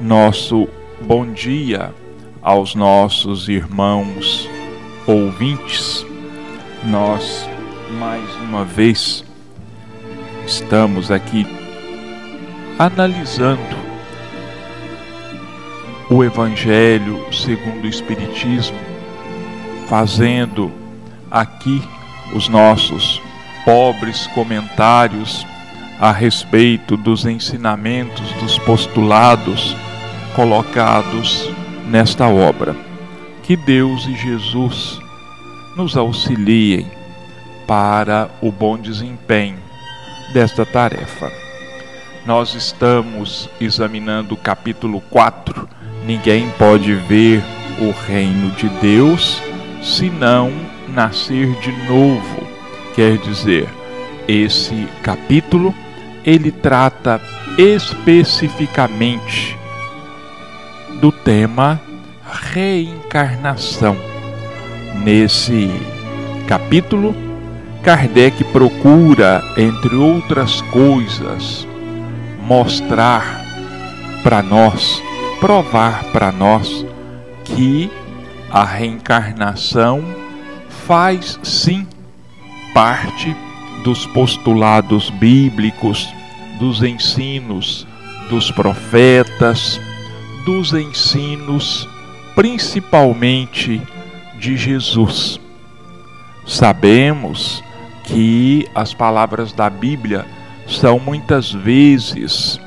nosso 0.00 0.68
bom 1.00 1.32
dia 1.32 1.92
aos 2.42 2.74
nossos 2.74 3.48
irmãos 3.48 4.48
ouvintes. 5.06 6.04
Nós, 6.84 7.48
mais 7.98 8.22
uma 8.36 8.64
vez, 8.64 9.24
estamos 10.46 11.10
aqui 11.10 11.46
analisando 12.78 13.84
o 16.10 16.22
Evangelho 16.22 17.32
segundo 17.32 17.84
o 17.84 17.88
Espiritismo, 17.88 18.78
fazendo 19.88 20.70
aqui 21.30 21.82
os 22.34 22.48
nossos 22.48 23.22
pobres 23.64 24.26
comentários 24.28 25.46
a 25.98 26.12
respeito 26.12 26.96
dos 26.96 27.24
ensinamentos, 27.24 28.30
dos 28.34 28.58
postulados 28.58 29.74
colocados 30.34 31.50
nesta 31.88 32.28
obra. 32.28 32.76
Que 33.42 33.56
Deus 33.56 34.06
e 34.06 34.14
Jesus 34.14 35.00
nos 35.76 35.96
auxiliem 35.96 36.86
para 37.66 38.28
o 38.40 38.50
bom 38.50 38.76
desempenho 38.76 39.58
desta 40.32 40.66
tarefa. 40.66 41.30
Nós 42.26 42.54
estamos 42.54 43.50
examinando 43.60 44.34
o 44.34 44.38
capítulo 44.38 45.00
4. 45.10 45.68
Ninguém 46.06 46.50
pode 46.58 46.94
ver 46.94 47.42
o 47.80 47.90
reino 48.06 48.50
de 48.52 48.68
Deus 48.80 49.42
se 49.82 50.08
não 50.10 50.52
nascer 50.88 51.52
de 51.60 51.70
novo. 51.86 52.46
Quer 52.94 53.18
dizer, 53.18 53.68
esse 54.26 54.88
capítulo 55.02 55.74
ele 56.24 56.50
trata 56.50 57.20
especificamente 57.58 59.58
do 61.04 61.12
tema 61.12 61.78
reencarnação. 62.54 63.94
Nesse 65.04 65.68
capítulo, 66.46 67.14
Kardec 67.82 68.42
procura, 68.44 69.44
entre 69.54 69.96
outras 69.96 70.62
coisas, 70.62 71.68
mostrar 72.46 73.44
para 74.22 74.42
nós, 74.42 75.02
provar 75.40 76.04
para 76.04 76.32
nós 76.32 76.86
que 77.44 77.90
a 78.50 78.64
reencarnação 78.64 80.02
faz 80.86 81.38
sim 81.42 81.86
parte 82.72 83.36
dos 83.84 84.06
postulados 84.06 85.10
bíblicos, 85.10 86.08
dos 86.58 86.82
ensinos 86.82 87.86
dos 88.30 88.50
profetas, 88.50 89.78
dos 90.44 90.72
ensinos 90.72 91.88
principalmente 92.34 93.80
de 94.38 94.56
Jesus. 94.56 95.40
Sabemos 96.46 97.62
que 98.04 98.68
as 98.74 98.92
palavras 98.92 99.52
da 99.52 99.70
Bíblia 99.70 100.26
são 100.66 100.98
muitas 100.98 101.52
vezes 101.52 102.60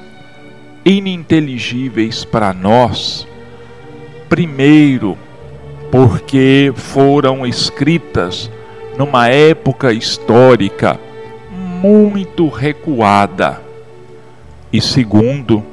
ininteligíveis 0.83 2.23
para 2.23 2.53
nós, 2.53 3.27
primeiro, 4.29 5.17
porque 5.91 6.71
foram 6.75 7.45
escritas 7.45 8.49
numa 8.97 9.27
época 9.27 9.91
histórica 9.91 10.99
muito 11.51 12.47
recuada. 12.47 13.61
E 14.71 14.81
segundo, 14.81 15.63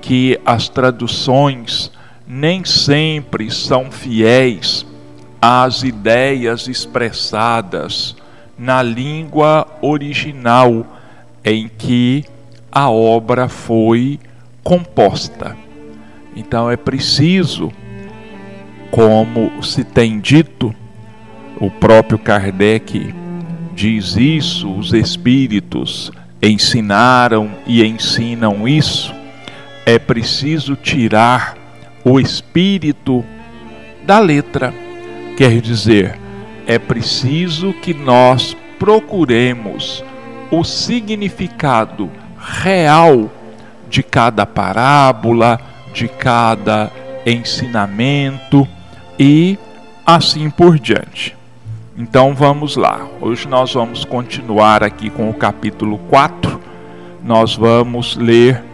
que 0.00 0.38
as 0.44 0.68
traduções 0.68 1.90
nem 2.26 2.64
sempre 2.64 3.50
são 3.50 3.90
fiéis 3.90 4.86
às 5.40 5.82
ideias 5.82 6.68
expressadas 6.68 8.14
na 8.58 8.82
língua 8.82 9.66
original 9.80 10.86
em 11.44 11.68
que 11.68 12.24
a 12.70 12.90
obra 12.90 13.48
foi 13.48 14.20
composta. 14.62 15.56
Então 16.36 16.70
é 16.70 16.76
preciso, 16.76 17.72
como 18.90 19.62
se 19.62 19.82
tem 19.82 20.20
dito, 20.20 20.74
o 21.58 21.70
próprio 21.70 22.18
Kardec 22.18 23.14
diz 23.74 24.16
isso, 24.16 24.70
os 24.70 24.92
espíritos 24.92 26.12
ensinaram 26.42 27.50
e 27.66 27.84
ensinam 27.84 28.68
isso. 28.68 29.19
É 29.90 29.98
preciso 29.98 30.76
tirar 30.76 31.56
o 32.04 32.20
espírito 32.20 33.24
da 34.04 34.20
letra. 34.20 34.72
Quer 35.36 35.60
dizer, 35.60 36.16
é 36.64 36.78
preciso 36.78 37.72
que 37.72 37.92
nós 37.92 38.56
procuremos 38.78 40.04
o 40.48 40.62
significado 40.62 42.08
real 42.38 43.32
de 43.88 44.00
cada 44.00 44.46
parábola, 44.46 45.60
de 45.92 46.06
cada 46.06 46.92
ensinamento 47.26 48.68
e 49.18 49.58
assim 50.06 50.50
por 50.50 50.78
diante. 50.78 51.36
Então 51.98 52.32
vamos 52.32 52.76
lá. 52.76 53.08
Hoje 53.20 53.48
nós 53.48 53.74
vamos 53.74 54.04
continuar 54.04 54.84
aqui 54.84 55.10
com 55.10 55.28
o 55.28 55.34
capítulo 55.34 55.98
4. 56.08 56.60
Nós 57.24 57.56
vamos 57.56 58.14
ler 58.16 58.69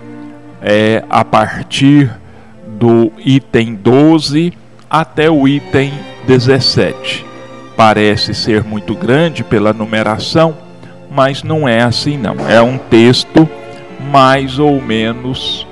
é, 0.60 1.04
a 1.08 1.24
partir 1.24 2.10
do 2.66 3.12
item 3.18 3.74
12 3.74 4.52
até 4.88 5.30
o 5.30 5.46
item 5.46 5.92
17. 6.26 7.24
Parece 7.76 8.34
ser 8.34 8.64
muito 8.64 8.94
grande 8.94 9.44
pela 9.44 9.72
numeração, 9.72 10.56
mas 11.10 11.42
não 11.42 11.68
é 11.68 11.82
assim 11.82 12.16
não. 12.16 12.36
É 12.48 12.60
um 12.60 12.78
texto 12.78 13.48
mais 14.10 14.58
ou 14.58 14.80
menos 14.80 15.66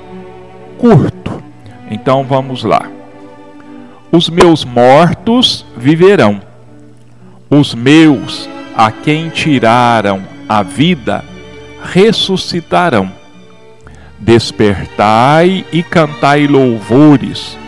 curto. 0.78 1.42
Então 1.90 2.24
vamos 2.24 2.64
lá. 2.64 2.88
Os 4.12 4.28
meus 4.28 4.64
mortos 4.64 5.64
viverão 5.76 6.40
os 7.50 7.74
meus, 7.74 8.48
a 8.76 8.90
quem 8.90 9.28
tiraram 9.28 10.22
a 10.48 10.62
vida, 10.62 11.24
ressuscitarão. 11.82 13.12
Despertai 14.24 15.66
e 15.70 15.82
cantai 15.82 16.46
louvores, 16.46 17.58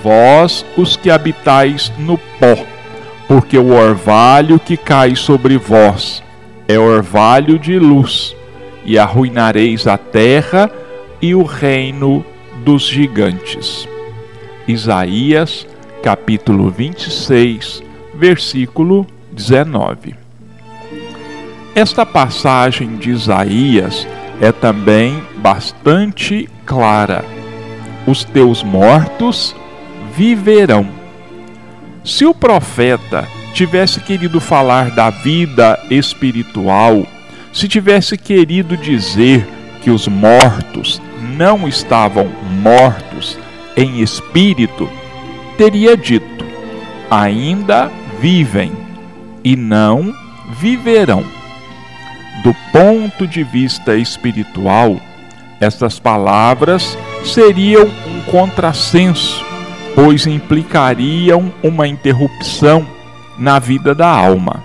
vós 0.00 0.64
os 0.76 0.96
que 0.96 1.10
habitais 1.10 1.92
no 1.98 2.16
pó, 2.16 2.56
porque 3.26 3.58
o 3.58 3.74
orvalho 3.74 4.60
que 4.60 4.76
cai 4.76 5.16
sobre 5.16 5.58
vós 5.58 6.22
é 6.68 6.78
orvalho 6.78 7.58
de 7.58 7.80
luz, 7.80 8.36
e 8.84 8.96
arruinareis 8.96 9.88
a 9.88 9.98
terra 9.98 10.70
e 11.20 11.34
o 11.34 11.42
reino 11.42 12.24
dos 12.64 12.86
gigantes. 12.86 13.88
Isaías, 14.68 15.66
capítulo 16.00 16.70
26, 16.70 17.82
versículo 18.14 19.04
19. 19.32 20.14
Esta 21.74 22.06
passagem 22.06 22.98
de 22.98 23.10
Isaías 23.10 24.06
é 24.40 24.52
também 24.52 25.22
bastante 25.36 26.48
clara. 26.64 27.24
Os 28.06 28.24
teus 28.24 28.62
mortos 28.62 29.54
viverão. 30.16 30.86
Se 32.04 32.26
o 32.26 32.34
profeta 32.34 33.26
tivesse 33.54 34.00
querido 34.00 34.40
falar 34.40 34.90
da 34.90 35.10
vida 35.10 35.78
espiritual, 35.90 37.06
se 37.52 37.68
tivesse 37.68 38.18
querido 38.18 38.76
dizer 38.76 39.46
que 39.80 39.90
os 39.90 40.08
mortos 40.08 41.00
não 41.36 41.66
estavam 41.68 42.28
mortos 42.62 43.38
em 43.76 44.00
espírito, 44.00 44.88
teria 45.56 45.96
dito: 45.96 46.44
ainda 47.10 47.90
vivem 48.20 48.72
e 49.42 49.56
não 49.56 50.12
viverão. 50.58 51.33
Do 52.42 52.54
ponto 52.72 53.26
de 53.26 53.44
vista 53.44 53.96
espiritual, 53.96 55.00
estas 55.60 55.98
palavras 55.98 56.98
seriam 57.24 57.84
um 57.84 58.20
contrassenso, 58.30 59.44
pois 59.94 60.26
implicariam 60.26 61.52
uma 61.62 61.86
interrupção 61.86 62.86
na 63.38 63.58
vida 63.58 63.94
da 63.94 64.08
alma. 64.08 64.62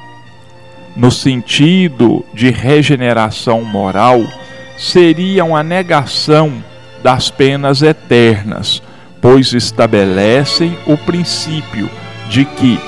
No 0.95 1.11
sentido 1.11 2.25
de 2.33 2.49
regeneração 2.49 3.63
moral, 3.63 4.21
seriam 4.77 5.55
a 5.55 5.63
negação 5.63 6.63
das 7.03 7.29
penas 7.29 7.81
eternas, 7.81 8.81
pois 9.21 9.53
estabelecem 9.53 10.77
o 10.85 10.97
princípio 10.97 11.89
de 12.29 12.43
que 12.45 12.79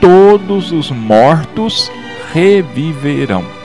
todos 0.00 0.70
os 0.70 0.90
mortos 0.90 1.90
reviverão. 2.32 3.61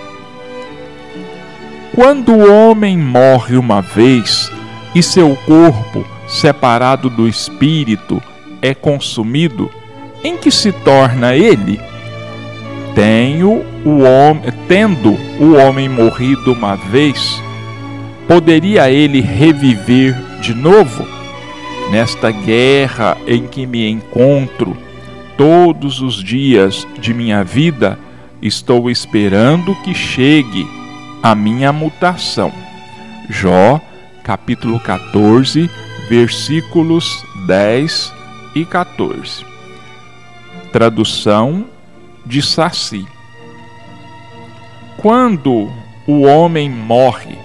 Quando 1.97 2.31
o 2.31 2.53
homem 2.53 2.95
morre 2.95 3.57
uma 3.57 3.81
vez 3.81 4.51
e 4.93 5.01
seu 5.01 5.35
corpo 5.35 6.05
separado 6.27 7.09
do 7.09 7.27
espírito, 7.27 8.21
é 8.61 8.75
consumido, 8.75 9.71
em 10.23 10.37
que 10.37 10.51
se 10.51 10.71
torna 10.71 11.35
ele? 11.35 11.81
Tenho 12.93 13.65
o 13.83 14.03
homem, 14.03 14.43
tendo 14.67 15.17
o 15.39 15.55
homem 15.55 15.89
morrido 15.89 16.53
uma 16.53 16.75
vez, 16.75 17.41
poderia 18.27 18.91
ele 18.91 19.19
reviver 19.19 20.15
de 20.39 20.53
novo? 20.53 21.03
Nesta 21.89 22.29
guerra 22.29 23.17
em 23.25 23.47
que 23.47 23.65
me 23.65 23.89
encontro 23.89 24.77
todos 25.35 25.99
os 25.99 26.23
dias 26.23 26.87
de 26.99 27.11
minha 27.11 27.43
vida, 27.43 27.97
estou 28.39 28.87
esperando 28.87 29.73
que 29.83 29.95
chegue 29.95 30.76
a 31.21 31.35
minha 31.35 31.73
mutação. 31.73 32.51
Jó, 33.29 33.81
capítulo 34.23 34.79
14, 34.79 35.69
versículos 36.09 37.23
10 37.47 38.13
e 38.55 38.65
14. 38.65 39.45
Tradução 40.71 41.65
de 42.25 42.41
Saci. 42.41 43.05
Quando 44.97 45.71
o 46.07 46.21
homem 46.21 46.69
morre, 46.69 47.37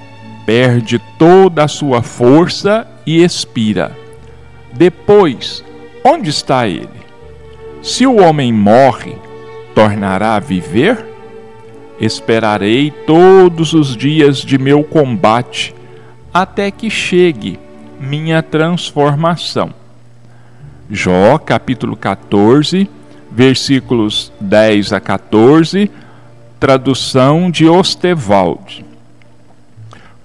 perde 0.47 0.99
toda 1.19 1.65
a 1.65 1.69
sua 1.69 2.03
força 2.03 2.87
e 3.07 3.23
expira. 3.23 3.97
Depois, 4.73 5.65
onde 6.05 6.31
está 6.31 6.67
ele? 6.67 6.89
Se 7.83 8.07
o 8.07 8.21
homem 8.23 8.53
morre, 8.53 9.17
tornará 9.75 10.37
a 10.37 10.41
viver? 10.41 11.12
Esperarei 12.02 12.90
todos 12.90 13.72
os 13.72 13.96
dias 13.96 14.38
de 14.38 14.58
meu 14.58 14.82
combate, 14.82 15.72
até 16.34 16.69
que 16.69 16.90
chegue 16.90 17.60
minha 18.00 18.43
transformação. 18.43 19.72
Jó, 20.90 21.38
capítulo 21.38 21.96
14, 21.96 22.90
versículos 23.31 24.32
10 24.40 24.93
a 24.93 24.99
14, 24.99 25.88
tradução 26.58 27.49
de 27.49 27.69
Ostevald. 27.69 28.84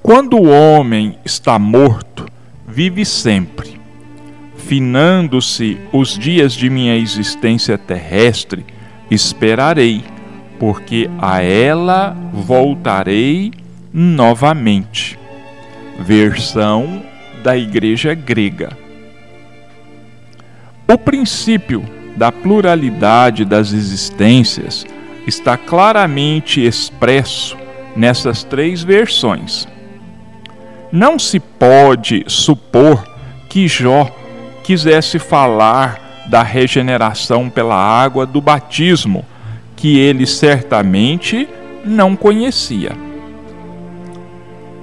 Quando 0.01 0.35
o 0.35 0.49
homem 0.49 1.19
está 1.23 1.59
morto, 1.59 2.25
vive 2.67 3.05
sempre. 3.05 3.79
Finando-se 4.55 5.77
os 5.93 6.17
dias 6.17 6.53
de 6.53 6.71
minha 6.71 6.97
existência 6.97 7.77
terrestre, 7.77 8.65
esperarei, 9.11 10.03
porque 10.59 11.09
a 11.19 11.41
ela 11.41 12.15
voltarei 12.33 13.51
novamente. 13.93 15.17
Versão 15.99 17.01
da 17.43 17.57
Igreja 17.57 18.13
Grega. 18.13 18.77
O 20.87 20.97
princípio 20.97 21.83
da 22.15 22.31
pluralidade 22.31 23.43
das 23.43 23.73
existências 23.73 24.85
está 25.27 25.57
claramente 25.57 26.65
expresso 26.65 27.57
nessas 27.95 28.43
três 28.43 28.81
versões. 28.83 29.67
Não 30.91 31.19
se 31.19 31.39
pode 31.39 32.23
supor 32.27 33.05
que 33.49 33.67
Jó 33.67 34.09
quisesse 34.63 35.19
falar 35.19 36.25
da 36.27 36.43
regeneração 36.43 37.49
pela 37.49 37.75
água 37.75 38.25
do 38.25 38.41
batismo, 38.41 39.25
que 39.77 39.97
ele 39.97 40.25
certamente 40.25 41.47
não 41.85 42.15
conhecia. 42.15 42.91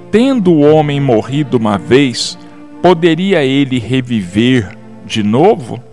Tendo 0.09 0.53
o 0.53 0.61
homem 0.61 0.99
morrido 0.99 1.57
uma 1.57 1.77
vez, 1.77 2.39
poderia 2.81 3.43
ele 3.43 3.77
reviver 3.77 4.75
de 5.05 5.21
novo? 5.21 5.83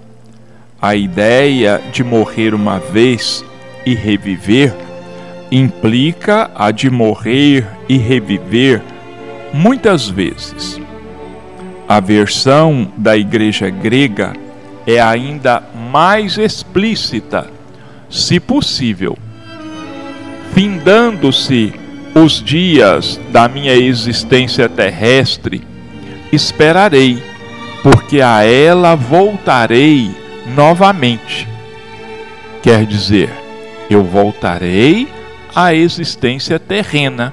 A 0.81 0.95
ideia 0.95 1.81
de 1.93 2.03
morrer 2.03 2.55
uma 2.55 2.79
vez 2.79 3.45
e 3.85 3.95
reviver 3.95 4.75
implica 5.51 6.51
a 6.55 6.71
de 6.71 6.89
morrer 6.89 7.67
e 7.89 7.99
reviver 7.99 8.83
muitas 9.53 10.09
vezes. 10.09 10.81
A 11.89 12.01
versão 12.01 12.91
da 12.97 13.17
igreja 13.17 13.69
grega 13.69 14.33
é 14.87 15.01
ainda 15.01 15.63
mais 15.91 16.39
explícita, 16.39 17.51
se 18.13 18.39
possível. 18.39 19.19
Findando-se 20.55 21.73
os 22.15 22.41
dias 22.41 23.19
da 23.33 23.49
minha 23.49 23.75
existência 23.75 24.69
terrestre, 24.69 25.63
esperarei, 26.31 27.21
porque 27.83 28.21
a 28.21 28.45
ela 28.45 28.95
voltarei 28.95 30.15
novamente. 30.55 31.49
Quer 32.63 32.87
dizer, 32.87 33.31
eu 33.91 34.05
voltarei 34.05 35.09
à 35.55 35.75
existência 35.75 36.59
terrena 36.61 37.33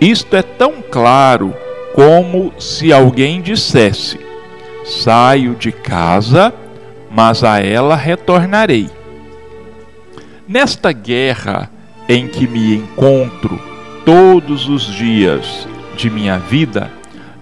isto 0.00 0.36
é 0.36 0.42
tão 0.42 0.82
claro 0.82 1.54
como 1.94 2.52
se 2.58 2.92
alguém 2.92 3.40
dissesse: 3.40 4.18
Saio 4.84 5.54
de 5.54 5.72
casa, 5.72 6.52
mas 7.10 7.42
a 7.42 7.60
ela 7.60 7.96
retornarei. 7.96 8.90
Nesta 10.46 10.92
guerra 10.92 11.70
em 12.06 12.28
que 12.28 12.46
me 12.46 12.76
encontro 12.76 13.58
todos 14.04 14.68
os 14.68 14.84
dias 14.84 15.66
de 15.96 16.10
minha 16.10 16.38
vida, 16.38 16.90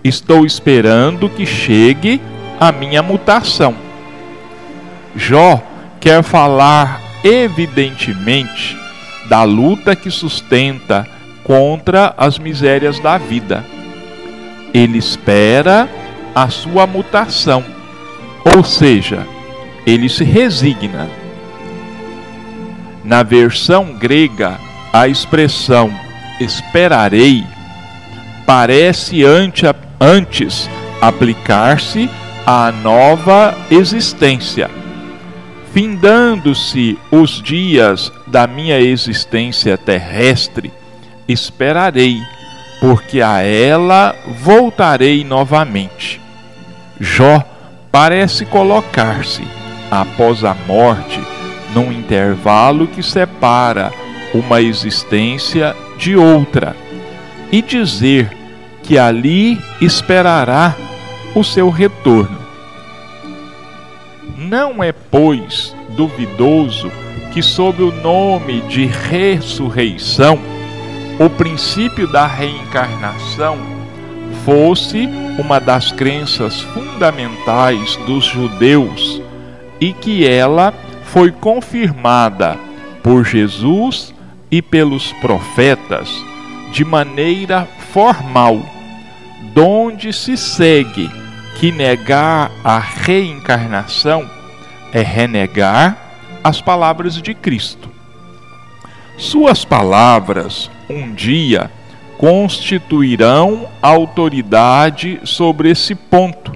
estou 0.04 0.46
esperando 0.46 1.28
que 1.28 1.44
chegue 1.44 2.20
a 2.60 2.70
minha 2.70 3.02
mutação. 3.02 3.74
Jó 5.16 5.60
quer 5.98 6.22
falar 6.22 7.00
evidentemente 7.24 8.76
da 9.28 9.42
luta 9.42 9.96
que 9.96 10.10
sustenta 10.10 11.04
contra 11.42 12.14
as 12.16 12.38
misérias 12.38 13.00
da 13.00 13.18
vida. 13.18 13.64
Ele 14.72 14.98
espera 14.98 15.88
a 16.32 16.48
sua 16.48 16.86
mutação, 16.86 17.64
ou 18.44 18.62
seja, 18.62 19.26
ele 19.84 20.08
se 20.08 20.22
resigna. 20.22 21.21
Na 23.04 23.22
versão 23.22 23.94
grega, 23.94 24.58
a 24.92 25.08
expressão 25.08 25.92
esperarei 26.40 27.44
parece 28.46 29.22
antes 29.24 30.68
aplicar-se 31.00 32.08
à 32.46 32.70
nova 32.70 33.56
existência. 33.70 34.70
Findando-se 35.72 36.98
os 37.10 37.42
dias 37.42 38.12
da 38.26 38.46
minha 38.46 38.78
existência 38.78 39.78
terrestre, 39.78 40.70
esperarei, 41.26 42.20
porque 42.80 43.22
a 43.22 43.40
ela 43.40 44.14
voltarei 44.42 45.24
novamente. 45.24 46.20
Jó 47.00 47.42
parece 47.90 48.44
colocar-se, 48.44 49.42
após 49.90 50.44
a 50.44 50.54
morte, 50.66 51.20
num 51.74 51.92
intervalo 51.92 52.86
que 52.86 53.02
separa 53.02 53.92
uma 54.34 54.60
existência 54.60 55.76
de 55.96 56.16
outra, 56.16 56.74
e 57.50 57.60
dizer 57.60 58.30
que 58.82 58.98
ali 58.98 59.60
esperará 59.80 60.74
o 61.34 61.44
seu 61.44 61.70
retorno. 61.70 62.38
Não 64.36 64.82
é, 64.82 64.92
pois, 64.92 65.74
duvidoso 65.90 66.90
que, 67.32 67.42
sob 67.42 67.82
o 67.82 67.92
nome 67.92 68.60
de 68.62 68.86
ressurreição, 68.86 70.38
o 71.18 71.30
princípio 71.30 72.06
da 72.06 72.26
reencarnação 72.26 73.58
fosse 74.44 75.08
uma 75.38 75.58
das 75.58 75.92
crenças 75.92 76.60
fundamentais 76.60 77.96
dos 78.06 78.24
judeus 78.24 79.22
e 79.80 79.92
que 79.92 80.26
ela 80.26 80.72
foi 81.12 81.30
confirmada 81.30 82.58
por 83.02 83.22
Jesus 83.22 84.14
e 84.50 84.62
pelos 84.62 85.12
profetas 85.20 86.10
de 86.72 86.86
maneira 86.86 87.68
formal, 87.92 88.58
donde 89.52 90.10
se 90.10 90.38
segue 90.38 91.10
que 91.60 91.70
negar 91.70 92.50
a 92.64 92.78
reencarnação 92.78 94.28
é 94.90 95.02
renegar 95.02 95.98
as 96.42 96.62
palavras 96.62 97.20
de 97.20 97.34
Cristo. 97.34 97.90
Suas 99.18 99.66
palavras 99.66 100.70
um 100.88 101.12
dia 101.12 101.70
constituirão 102.16 103.68
autoridade 103.82 105.20
sobre 105.24 105.70
esse 105.70 105.94
ponto, 105.94 106.52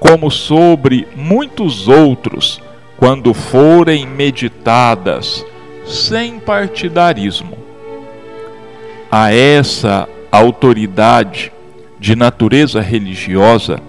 como 0.00 0.30
sobre 0.30 1.06
muitos 1.14 1.88
outros, 1.88 2.58
quando 2.96 3.34
forem 3.34 4.06
meditadas 4.06 5.44
sem 5.84 6.38
partidarismo. 6.40 7.58
A 9.10 9.32
essa 9.32 10.08
autoridade 10.32 11.52
de 11.98 12.16
natureza 12.16 12.80
religiosa 12.80 13.80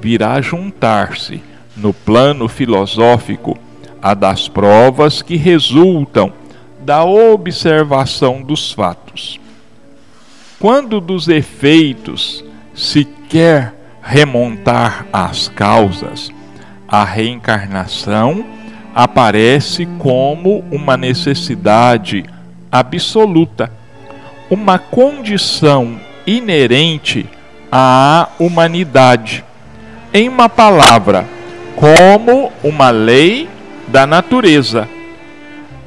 virá 0.00 0.40
juntar-se 0.40 1.42
no 1.76 1.92
plano 1.92 2.48
filosófico 2.48 3.58
a 4.02 4.14
das 4.14 4.48
provas 4.48 5.22
que 5.22 5.36
resultam 5.36 6.32
da 6.80 7.04
observação 7.04 8.42
dos 8.42 8.72
fatos. 8.72 9.40
Quando 10.58 11.00
dos 11.00 11.28
efeitos 11.28 12.44
se 12.74 13.04
quer 13.28 13.74
remontar 14.02 15.06
às 15.12 15.48
causas, 15.48 16.30
a 16.94 17.02
reencarnação 17.02 18.44
aparece 18.94 19.84
como 19.98 20.64
uma 20.70 20.96
necessidade 20.96 22.24
absoluta, 22.70 23.68
uma 24.48 24.78
condição 24.78 25.98
inerente 26.24 27.28
à 27.72 28.28
humanidade. 28.38 29.44
Em 30.12 30.28
uma 30.28 30.48
palavra, 30.48 31.26
como 31.74 32.52
uma 32.62 32.90
lei 32.90 33.48
da 33.88 34.06
natureza. 34.06 34.88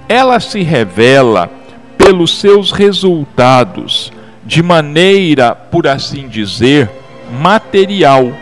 Ela 0.10 0.42
se 0.42 0.62
revela 0.62 1.50
pelos 1.98 2.38
seus 2.38 2.74
resultados 2.74 4.12
de 4.46 4.62
maneira, 4.62 5.56
por 5.56 5.88
assim 5.88 6.28
dizer, 6.28 6.90
material, 7.40 8.34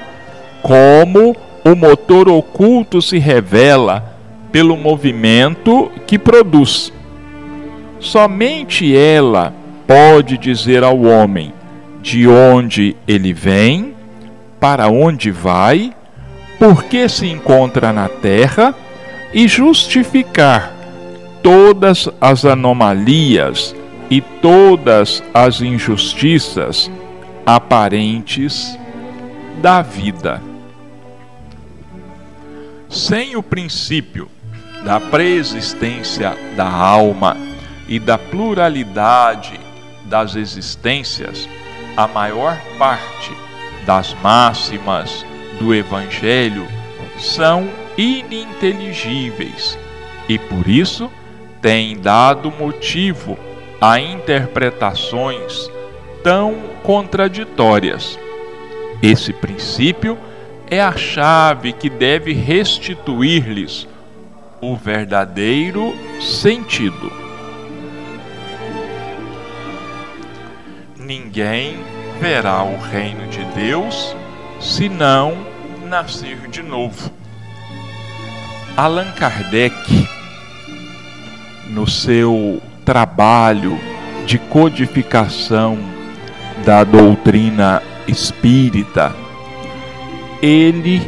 como 0.64 1.36
o 1.66 1.76
motor 1.76 2.30
oculto 2.30 3.02
se 3.02 3.18
revela 3.18 4.14
pelo 4.52 4.78
movimento 4.78 5.92
que 6.06 6.20
produz. 6.20 6.94
Somente 8.00 8.96
ela 8.96 9.52
pode 9.88 10.38
dizer 10.38 10.84
ao 10.84 11.02
homem 11.02 11.52
de 12.04 12.28
onde 12.28 12.96
ele 13.08 13.34
vem, 13.34 13.96
para 14.60 14.90
onde 14.90 15.32
vai, 15.32 15.92
por 16.60 16.84
que 16.84 17.10
se 17.10 17.26
encontra 17.26 17.92
na 17.92 18.08
terra 18.08 18.76
e 19.34 19.48
justificar 19.48 20.72
todas 21.42 22.08
as 22.22 22.46
anomalias 22.46 23.76
e 24.08 24.22
todas 24.22 25.24
as 25.34 25.62
injustiças 25.62 26.92
aparentes 27.44 28.78
da 29.64 29.82
vida. 29.82 30.55
Sem 32.96 33.36
o 33.36 33.44
princípio 33.44 34.30
da 34.86 35.02
preexistência 35.02 36.34
da 36.56 36.66
alma 36.66 37.36
e 37.90 38.00
da 38.00 38.18
pluralidade 38.18 39.60
das 40.06 40.38
existências, 40.38 41.46
a 41.98 42.08
maior 42.08 42.58
parte 42.80 43.34
das 43.86 44.14
máximas 44.24 45.26
do 45.60 45.76
Evangelho 45.76 46.66
são 47.20 47.68
ininteligíveis 47.98 49.78
e 50.30 50.40
por 50.40 50.66
isso 50.66 51.12
têm 51.62 51.98
dado 51.98 52.50
motivo 52.50 53.38
a 53.82 54.00
interpretações 54.00 55.70
tão 56.24 56.56
contraditórias. 56.82 58.18
Esse 59.04 59.34
princípio 59.34 60.18
é 60.18 60.35
a 60.72 60.96
chave 60.98 61.74
que 61.74 61.90
deve 61.90 62.34
restituir-lhes 62.34 63.88
o 64.62 64.76
verdadeiro 64.76 65.94
sentido. 66.20 67.12
Ninguém 70.98 71.78
verá 72.20 72.64
o 72.64 72.80
reino 72.80 73.28
de 73.28 73.44
Deus 73.54 74.16
se 74.60 74.90
não 74.90 75.38
nascer 75.88 76.48
de 76.48 76.64
novo. 76.64 77.12
Allan 78.76 79.12
Kardec, 79.12 80.08
no 81.70 81.88
seu 81.88 82.62
trabalho 82.84 83.80
de 84.26 84.40
codificação 84.40 85.78
da 86.66 86.84
doutrina 86.84 87.82
espírita, 88.08 89.16
ele 90.46 91.02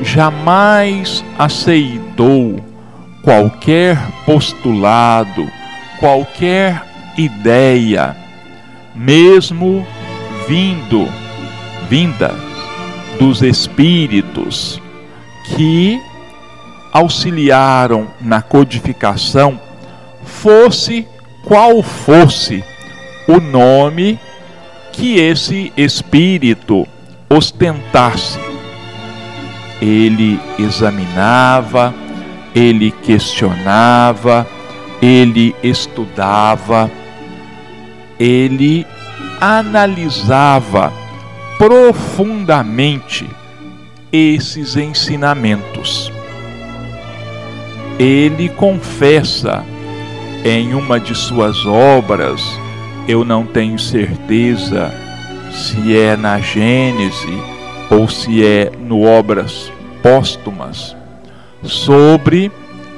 jamais 0.00 1.22
aceitou 1.38 2.58
qualquer 3.22 3.98
postulado, 4.24 5.46
qualquer 6.00 6.82
ideia, 7.18 8.16
mesmo 8.94 9.86
vindo, 10.48 11.06
vinda 11.88 12.34
dos 13.18 13.42
espíritos 13.42 14.80
que 15.54 16.00
auxiliaram 16.92 18.06
na 18.20 18.40
codificação, 18.40 19.60
fosse 20.24 21.06
qual 21.44 21.82
fosse 21.82 22.64
o 23.26 23.38
nome 23.40 24.18
que 24.92 25.18
esse 25.18 25.72
espírito 25.76 26.86
ostentasse. 27.28 28.47
Ele 29.80 30.40
examinava, 30.58 31.94
ele 32.54 32.90
questionava, 32.90 34.46
ele 35.00 35.54
estudava, 35.62 36.90
ele 38.18 38.86
analisava 39.40 40.92
profundamente 41.56 43.28
esses 44.12 44.76
ensinamentos. 44.76 46.12
Ele 47.98 48.48
confessa 48.48 49.64
em 50.44 50.74
uma 50.74 50.98
de 51.00 51.14
suas 51.14 51.66
obras, 51.66 52.40
eu 53.06 53.24
não 53.24 53.44
tenho 53.44 53.78
certeza 53.78 54.92
se 55.50 55.96
é 55.96 56.16
na 56.16 56.38
Gênese 56.38 57.57
ou 57.90 58.08
se 58.08 58.44
é 58.44 58.70
no 58.78 59.04
Obras 59.04 59.72
Póstumas, 60.02 60.96
sobre 61.62 62.52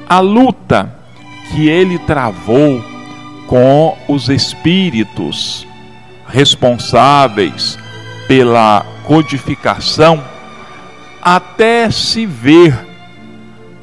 a 0.08 0.20
luta 0.20 0.94
que 1.50 1.68
ele 1.68 1.98
travou 2.00 2.82
com 3.46 3.96
os 4.08 4.28
espíritos 4.28 5.66
responsáveis 6.26 7.78
pela 8.28 8.84
codificação 9.04 10.22
até 11.20 11.90
se 11.90 12.26
ver 12.26 12.86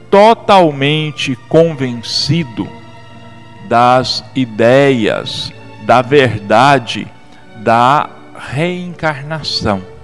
totalmente 0.09 1.35
convencido 1.49 2.67
das 3.67 4.23
ideias, 4.33 5.51
da 5.85 6.01
verdade 6.01 7.07
da 7.57 8.09
reencarnação. 8.53 9.96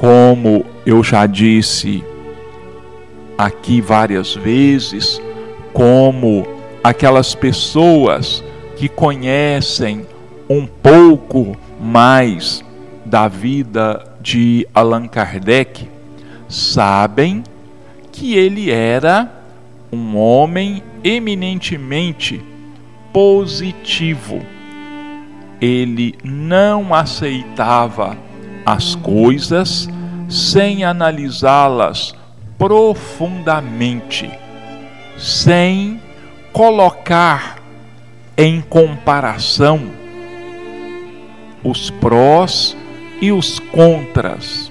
Como 0.00 0.64
eu 0.86 1.04
já 1.04 1.26
disse 1.26 2.02
aqui 3.36 3.82
várias 3.82 4.34
vezes, 4.34 5.20
como 5.74 6.46
aquelas 6.82 7.34
pessoas 7.34 8.42
que 8.78 8.88
conhecem 8.88 10.06
um 10.48 10.66
pouco 10.66 11.54
mais 11.78 12.64
da 13.04 13.28
vida 13.28 14.02
de 14.22 14.66
Allan 14.74 15.06
Kardec 15.06 15.86
sabem 16.48 17.44
que 18.10 18.34
ele 18.34 18.70
era 18.70 19.30
um 19.92 20.16
homem 20.16 20.82
eminentemente 21.04 22.42
positivo. 23.12 24.40
Ele 25.60 26.14
não 26.24 26.94
aceitava 26.94 28.29
as 28.64 28.94
coisas 28.94 29.88
sem 30.28 30.84
analisá-las 30.84 32.14
profundamente, 32.56 34.30
sem 35.16 36.00
colocar 36.52 37.56
em 38.36 38.60
comparação 38.60 39.80
os 41.64 41.90
prós 41.90 42.76
e 43.20 43.32
os 43.32 43.58
contras 43.58 44.70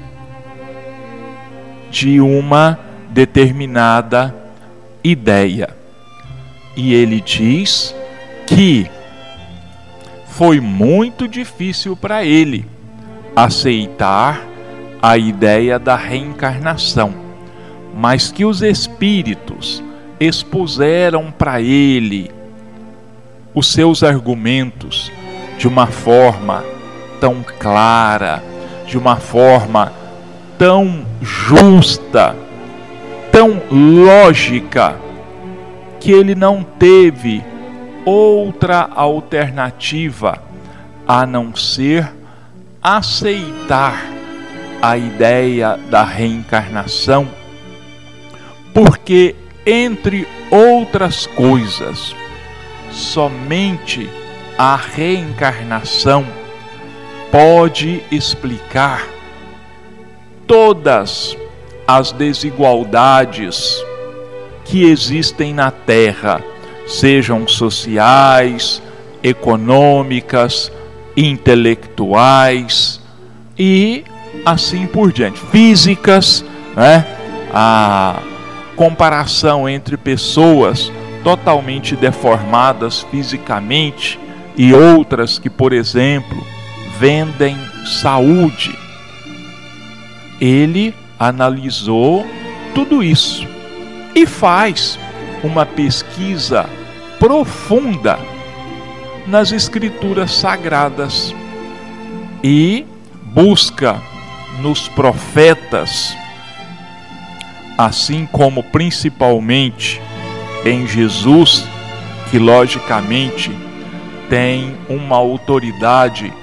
de 1.91 2.19
uma 2.21 2.79
determinada 3.09 4.35
ideia. 5.03 5.75
E 6.75 6.93
ele 6.93 7.21
diz 7.21 7.95
que 8.47 8.89
foi 10.27 10.59
muito 10.59 11.27
difícil 11.27 11.95
para 11.95 12.23
ele 12.23 12.65
aceitar 13.35 14.41
a 15.01 15.17
ideia 15.17 15.79
da 15.79 15.95
reencarnação, 15.95 17.13
mas 17.95 18.31
que 18.31 18.45
os 18.45 18.61
espíritos 18.61 19.83
expuseram 20.19 21.31
para 21.31 21.61
ele 21.61 22.31
os 23.53 23.67
seus 23.67 24.03
argumentos 24.03 25.11
de 25.57 25.67
uma 25.67 25.87
forma 25.87 26.63
tão 27.19 27.43
clara, 27.59 28.43
de 28.85 28.97
uma 28.97 29.15
forma 29.15 29.91
tão 30.57 31.05
justa, 31.21 32.35
tão 33.31 33.61
lógica, 33.71 34.95
que 35.99 36.11
ele 36.11 36.35
não 36.35 36.63
teve 36.63 37.43
outra 38.05 38.89
alternativa 38.95 40.41
a 41.07 41.25
não 41.25 41.55
ser 41.55 42.18
aceitar 42.97 44.03
a 44.81 44.97
ideia 44.97 45.77
da 45.91 46.03
reencarnação, 46.03 47.29
porque, 48.73 49.35
entre 49.63 50.27
outras 50.49 51.27
coisas, 51.27 52.15
somente 52.91 54.09
a 54.57 54.75
reencarnação 54.75 56.25
pode 57.31 58.01
explicar 58.11 59.07
todas 60.47 61.37
as 61.85 62.11
desigualdades 62.11 63.77
que 64.65 64.83
existem 64.83 65.53
na 65.53 65.69
Terra, 65.69 66.41
sejam 66.87 67.47
sociais, 67.47 68.81
econômicas, 69.21 70.71
intelectuais 71.19 73.01
e 73.57 74.03
assim 74.45 74.87
por 74.87 75.11
diante, 75.11 75.39
físicas, 75.51 76.45
né? 76.75 77.05
A 77.53 78.21
comparação 78.75 79.67
entre 79.67 79.97
pessoas 79.97 80.91
totalmente 81.23 81.95
deformadas 81.95 83.01
fisicamente 83.11 84.17
e 84.55 84.73
outras 84.73 85.37
que, 85.37 85.49
por 85.49 85.73
exemplo, 85.73 86.41
vendem 86.97 87.57
saúde. 88.01 88.77
Ele 90.39 90.93
analisou 91.19 92.25
tudo 92.73 93.03
isso 93.03 93.45
e 94.15 94.25
faz 94.25 94.97
uma 95.43 95.65
pesquisa 95.65 96.69
profunda 97.19 98.17
nas 99.29 99.51
escrituras 99.51 100.31
sagradas. 100.31 101.35
E 102.43 102.87
busca 103.25 104.01
nos 104.59 104.87
profetas, 104.87 106.17
assim 107.77 108.25
como 108.25 108.63
principalmente 108.63 110.01
em 110.65 110.87
Jesus, 110.87 111.63
que 112.29 112.39
logicamente 112.39 113.51
tem 114.29 114.75
uma 114.89 115.17
autoridade 115.17 116.33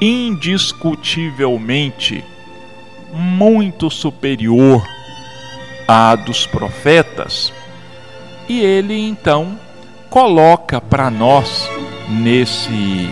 indiscutivelmente 0.00 2.24
muito 3.12 3.90
superior 3.90 4.82
à 5.86 6.16
dos 6.16 6.46
profetas, 6.46 7.52
e 8.48 8.60
ele 8.60 8.98
então 8.98 9.58
coloca 10.08 10.80
para 10.80 11.10
nós 11.10 11.68
nesse 12.12 13.10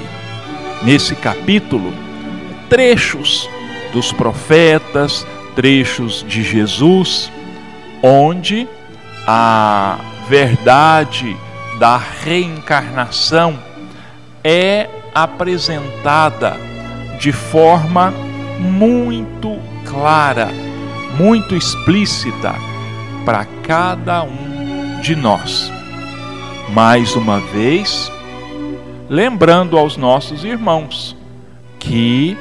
nesse 0.83 1.15
capítulo 1.15 1.93
trechos 2.69 3.49
dos 3.93 4.13
profetas, 4.13 5.27
trechos 5.55 6.25
de 6.27 6.43
Jesus, 6.43 7.31
onde 8.03 8.69
a 9.27 9.99
verdade 10.29 11.37
da 11.79 11.97
reencarnação 11.97 13.59
é 14.45 14.89
apresentada 15.15 16.57
de 17.19 17.33
forma 17.33 18.13
muito 18.59 19.59
clara, 19.85 20.49
muito 21.19 21.57
explícita 21.57 22.55
para 23.25 23.45
cada 23.63 24.23
um 24.23 25.01
de 25.03 25.17
nós. 25.17 25.73
Mais 26.69 27.17
uma 27.17 27.41
vez, 27.41 28.11
lembrando 29.11 29.77
aos 29.77 29.97
nossos 29.97 30.45
irmãos 30.45 31.17
que 31.81 32.39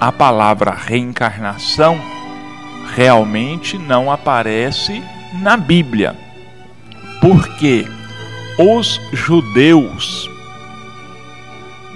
a 0.00 0.12
palavra 0.12 0.70
reencarnação 0.70 2.00
realmente 2.94 3.76
não 3.76 4.08
aparece 4.08 5.02
na 5.42 5.56
Bíblia 5.56 6.14
porque 7.20 7.84
os 8.56 9.00
judeus 9.12 10.30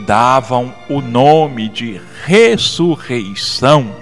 davam 0.05 0.75
o 0.89 1.01
nome 1.01 1.69
de 1.69 2.01
ressurreição 2.25 3.95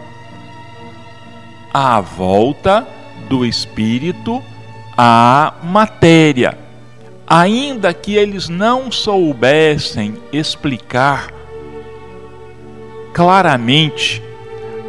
à 1.72 2.00
volta 2.00 2.88
do 3.28 3.44
espírito 3.44 4.42
à 4.96 5.52
matéria, 5.62 6.56
ainda 7.26 7.92
que 7.92 8.14
eles 8.14 8.48
não 8.48 8.90
soubessem 8.90 10.14
explicar 10.32 11.32
claramente 13.12 14.22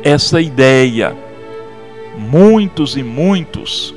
essa 0.03 0.41
ideia. 0.41 1.15
Muitos 2.17 2.95
e 2.95 3.03
muitos 3.03 3.93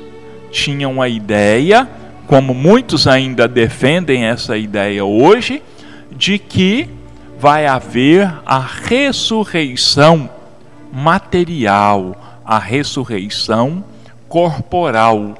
tinham 0.51 1.01
a 1.01 1.07
ideia 1.07 1.87
como 2.29 2.53
muitos 2.53 3.07
ainda 3.07 3.47
defendem 3.47 4.25
essa 4.25 4.55
ideia 4.55 5.03
hoje, 5.03 5.63
de 6.11 6.37
que 6.37 6.87
vai 7.39 7.65
haver 7.65 8.31
a 8.45 8.59
ressurreição 8.59 10.29
material, 10.93 12.39
a 12.45 12.59
ressurreição 12.59 13.83
corporal, 14.27 15.33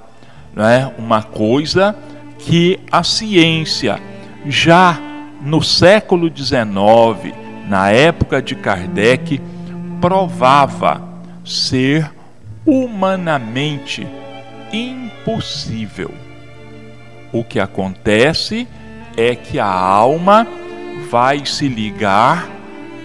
né? 0.52 0.92
uma 0.98 1.22
coisa 1.22 1.96
que 2.40 2.80
a 2.92 3.04
ciência 3.04 4.00
já 4.46 4.98
no 5.42 5.62
século 5.62 6.32
XIX, 6.36 7.36
na 7.68 7.92
época 7.92 8.42
de 8.42 8.56
Kardec, 8.56 9.40
provava 10.02 11.02
ser 11.46 12.10
humanamente 12.66 14.08
impossível. 14.72 16.12
O 17.32 17.44
que 17.44 17.60
acontece 17.60 18.68
é 19.16 19.36
que 19.36 19.60
a 19.60 19.72
alma 19.72 20.48
vai 21.10 21.46
se 21.46 21.68
ligar 21.68 22.48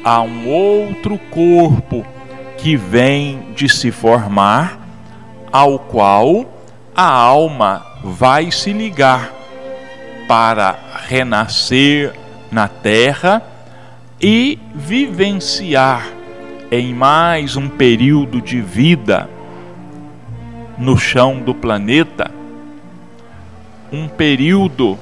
a 0.05 0.20
um 0.23 0.49
outro 0.49 1.18
corpo 1.31 2.05
que 2.59 2.77
vem 2.77 3.53
de 3.55 3.68
se 3.68 3.90
formar, 3.90 4.81
ao 5.53 5.79
qual 5.79 6.47
a 6.94 7.11
alma 7.11 7.93
vai 8.05 8.51
se 8.53 8.71
ligar 8.71 9.33
para 10.29 10.79
renascer 11.09 12.12
na 12.53 12.69
terra 12.69 13.43
e 14.21 14.59
vivenciar 14.75 16.07
em 16.71 16.93
mais 16.93 17.57
um 17.57 17.67
período 17.67 18.43
de 18.43 18.61
vida 18.61 19.29
no 20.77 20.99
chão 20.99 21.40
do 21.40 21.55
planeta. 21.55 22.31
Um 23.90 24.07
período 24.07 24.99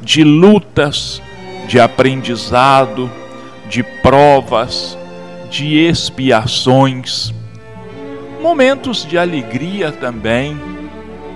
de 0.00 0.22
lutas, 0.22 1.20
de 1.66 1.80
aprendizado, 1.80 3.10
de 3.68 3.82
provas, 3.82 4.96
de 5.50 5.76
expiações, 5.78 7.34
momentos 8.40 9.04
de 9.04 9.18
alegria 9.18 9.90
também, 9.90 10.73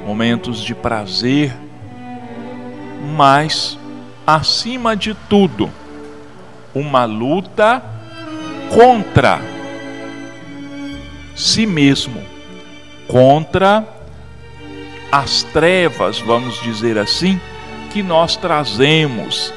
momentos 0.09 0.65
de 0.65 0.75
prazer, 0.75 1.55
mas, 3.15 3.79
acima 4.27 4.97
de 4.97 5.13
tudo, 5.13 5.71
uma 6.75 7.05
luta 7.05 7.83
contra 8.75 9.39
si 11.37 11.67
mesmo, 11.67 12.23
contra 13.07 13.87
as 15.13 15.43
trevas, 15.43 16.19
vamos 16.21 16.59
dizer 16.63 16.97
assim, 16.97 17.39
que 17.93 18.03
nós 18.03 18.35
trazemos 18.35 19.53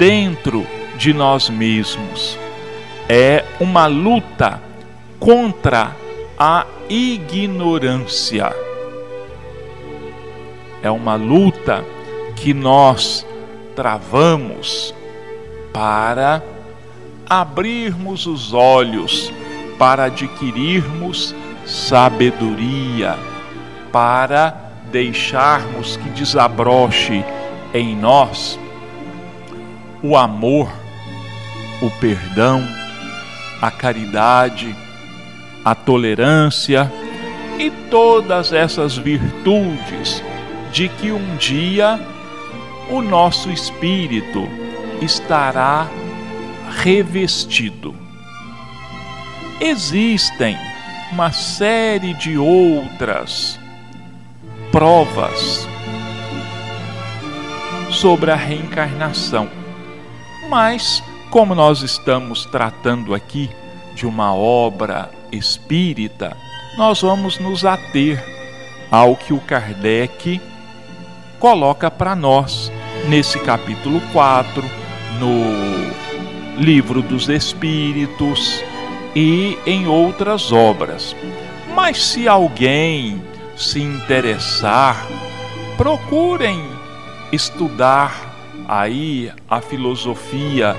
dentro 0.00 0.66
de 0.98 1.14
nós 1.14 1.48
mesmos. 1.48 2.36
É 3.08 3.44
uma 3.60 3.86
luta 3.86 4.60
contra 5.20 5.94
a 6.36 6.66
ignorância. 6.88 8.71
É 10.82 10.90
uma 10.90 11.14
luta 11.14 11.84
que 12.36 12.52
nós 12.52 13.24
travamos 13.76 14.94
para 15.72 16.42
abrirmos 17.28 18.26
os 18.26 18.52
olhos, 18.52 19.32
para 19.78 20.04
adquirirmos 20.04 21.34
sabedoria, 21.64 23.16
para 23.92 24.54
deixarmos 24.90 25.96
que 25.96 26.08
desabroche 26.10 27.24
em 27.72 27.96
nós 27.96 28.58
o 30.02 30.16
amor, 30.16 30.68
o 31.80 31.90
perdão, 32.00 32.62
a 33.60 33.70
caridade, 33.70 34.74
a 35.64 35.74
tolerância 35.74 36.92
e 37.58 37.70
todas 37.88 38.52
essas 38.52 38.96
virtudes 38.96 40.22
de 40.72 40.88
que 40.88 41.12
um 41.12 41.36
dia 41.36 42.00
o 42.90 43.02
nosso 43.02 43.50
espírito 43.50 44.48
estará 45.00 45.86
revestido. 46.82 47.94
Existem 49.60 50.56
uma 51.12 51.30
série 51.30 52.14
de 52.14 52.38
outras 52.38 53.60
provas 54.70 55.68
sobre 57.90 58.30
a 58.30 58.34
reencarnação. 58.34 59.48
Mas, 60.48 61.02
como 61.30 61.54
nós 61.54 61.82
estamos 61.82 62.46
tratando 62.46 63.14
aqui 63.14 63.50
de 63.94 64.06
uma 64.06 64.34
obra 64.34 65.10
espírita, 65.30 66.36
nós 66.76 67.02
vamos 67.02 67.38
nos 67.38 67.64
ater 67.64 68.24
ao 68.90 69.14
que 69.14 69.32
o 69.32 69.40
Kardec 69.40 70.40
coloca 71.42 71.90
para 71.90 72.14
nós 72.14 72.70
nesse 73.08 73.36
capítulo 73.40 74.00
4, 74.12 74.62
no 75.18 76.62
Livro 76.62 77.02
dos 77.02 77.28
Espíritos 77.28 78.62
e 79.12 79.58
em 79.66 79.88
outras 79.88 80.52
obras. 80.52 81.16
Mas 81.74 82.00
se 82.00 82.28
alguém 82.28 83.20
se 83.56 83.80
interessar, 83.80 85.04
procurem 85.76 86.62
estudar 87.32 88.14
aí 88.68 89.32
a 89.50 89.60
filosofia 89.60 90.76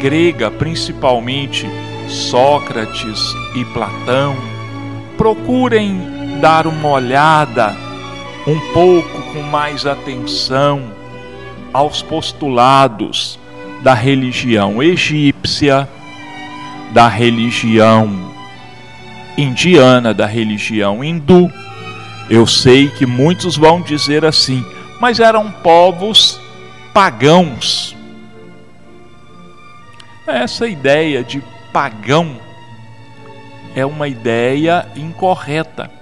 grega, 0.00 0.50
principalmente 0.50 1.64
Sócrates 2.08 3.20
e 3.54 3.64
Platão. 3.66 4.34
Procurem 5.16 6.40
dar 6.40 6.66
uma 6.66 6.88
olhada 6.88 7.85
um 8.46 8.60
pouco 8.72 9.22
com 9.32 9.42
mais 9.42 9.84
atenção 9.84 10.92
aos 11.72 12.00
postulados 12.00 13.38
da 13.82 13.92
religião 13.92 14.82
egípcia, 14.82 15.88
da 16.92 17.08
religião 17.08 18.32
indiana, 19.36 20.14
da 20.14 20.26
religião 20.26 21.02
hindu. 21.02 21.50
Eu 22.30 22.46
sei 22.46 22.88
que 22.88 23.04
muitos 23.04 23.56
vão 23.56 23.82
dizer 23.82 24.24
assim, 24.24 24.64
mas 25.00 25.18
eram 25.18 25.50
povos 25.50 26.40
pagãos. 26.94 27.96
Essa 30.26 30.66
ideia 30.66 31.22
de 31.22 31.42
pagão 31.72 32.36
é 33.74 33.84
uma 33.84 34.08
ideia 34.08 34.86
incorreta. 34.96 35.95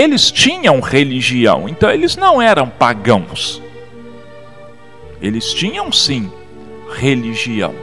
Eles 0.00 0.30
tinham 0.30 0.80
religião, 0.80 1.68
então 1.68 1.90
eles 1.90 2.16
não 2.16 2.40
eram 2.40 2.70
pagãos. 2.70 3.60
Eles 5.20 5.52
tinham 5.52 5.92
sim 5.92 6.32
religião. 6.94 7.74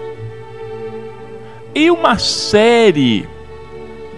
E 1.75 1.91
uma 1.91 2.17
série 2.17 3.29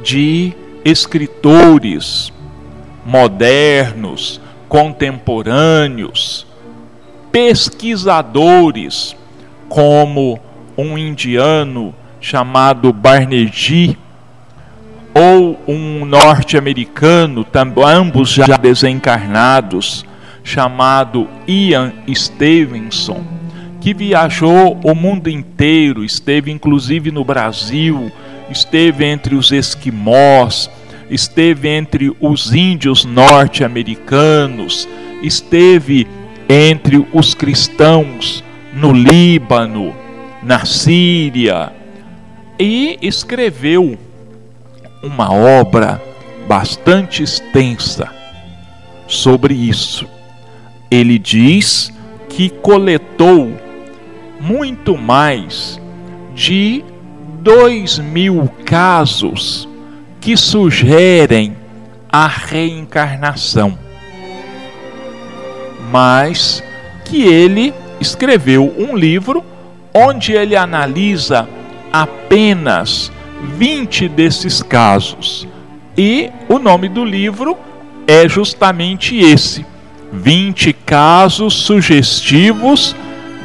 de 0.01 0.53
escritores 0.85 2.31
modernos, 3.05 4.39
contemporâneos, 4.69 6.47
pesquisadores, 7.33 9.13
como 9.67 10.39
um 10.77 10.97
indiano 10.97 11.93
chamado 12.21 12.93
Barnegi, 12.93 13.97
ou 15.19 15.60
um 15.67 16.05
norte-americano, 16.05 17.45
ambos 17.86 18.29
já 18.29 18.55
desencarnados, 18.55 20.05
chamado 20.41 21.27
Ian 21.45 21.91
Stevenson, 22.15 23.21
que 23.82 23.93
viajou 23.93 24.79
o 24.82 24.95
mundo 24.95 25.29
inteiro, 25.29 26.05
esteve 26.05 26.51
inclusive 26.51 27.12
no 27.12 27.25
Brasil, 27.25 28.10
esteve 28.49 29.03
entre 29.03 29.36
os 29.36 29.51
esquimós, 29.51 30.71
esteve 31.10 31.67
entre 31.67 32.15
os 32.21 32.53
índios 32.53 33.03
norte-americanos, 33.03 34.88
esteve 35.21 36.08
entre 36.47 37.05
os 37.12 37.34
cristãos 37.34 38.41
no 38.73 38.93
Líbano, 38.93 39.93
na 40.41 40.65
Síria, 40.65 41.73
e 42.58 42.97
escreveu 43.01 43.97
uma 45.01 45.33
obra 45.33 46.01
bastante 46.47 47.23
extensa 47.23 48.09
sobre 49.07 49.53
isso. 49.53 50.07
Ele 50.89 51.17
diz 51.19 51.93
que 52.27 52.49
coletou 52.49 53.53
muito 54.39 54.97
mais 54.97 55.79
de 56.33 56.83
dois 57.41 57.99
mil 57.99 58.49
casos 58.65 59.67
que 60.19 60.35
sugerem 60.35 61.55
a 62.12 62.27
reencarnação, 62.27 63.77
mas 65.91 66.63
que 67.05 67.23
ele 67.23 67.73
escreveu 67.99 68.73
um 68.77 68.95
livro 68.95 69.43
onde 69.93 70.33
ele 70.33 70.55
analisa 70.55 71.47
apenas 71.91 73.12
20 73.41 74.08
desses 74.10 74.62
casos. 74.62 75.47
E 75.97 76.30
o 76.47 76.60
nome 76.60 76.89
do 76.89 77.04
livro 77.04 77.58
é 78.08 78.28
justamente 78.28 79.17
esse: 79.17 79.65
20 80.12 80.73
casos 80.73 81.54
sugestivos 81.54 82.95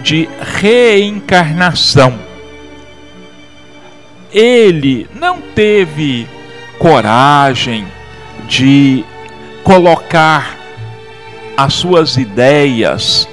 de 0.03 0.29
reencarnação. 0.61 2.19
Ele 4.33 5.07
não 5.15 5.41
teve 5.41 6.27
coragem 6.79 7.87
de 8.49 9.05
colocar 9.63 10.59
as 11.57 11.75
suas 11.75 12.17
ideias 12.17 13.29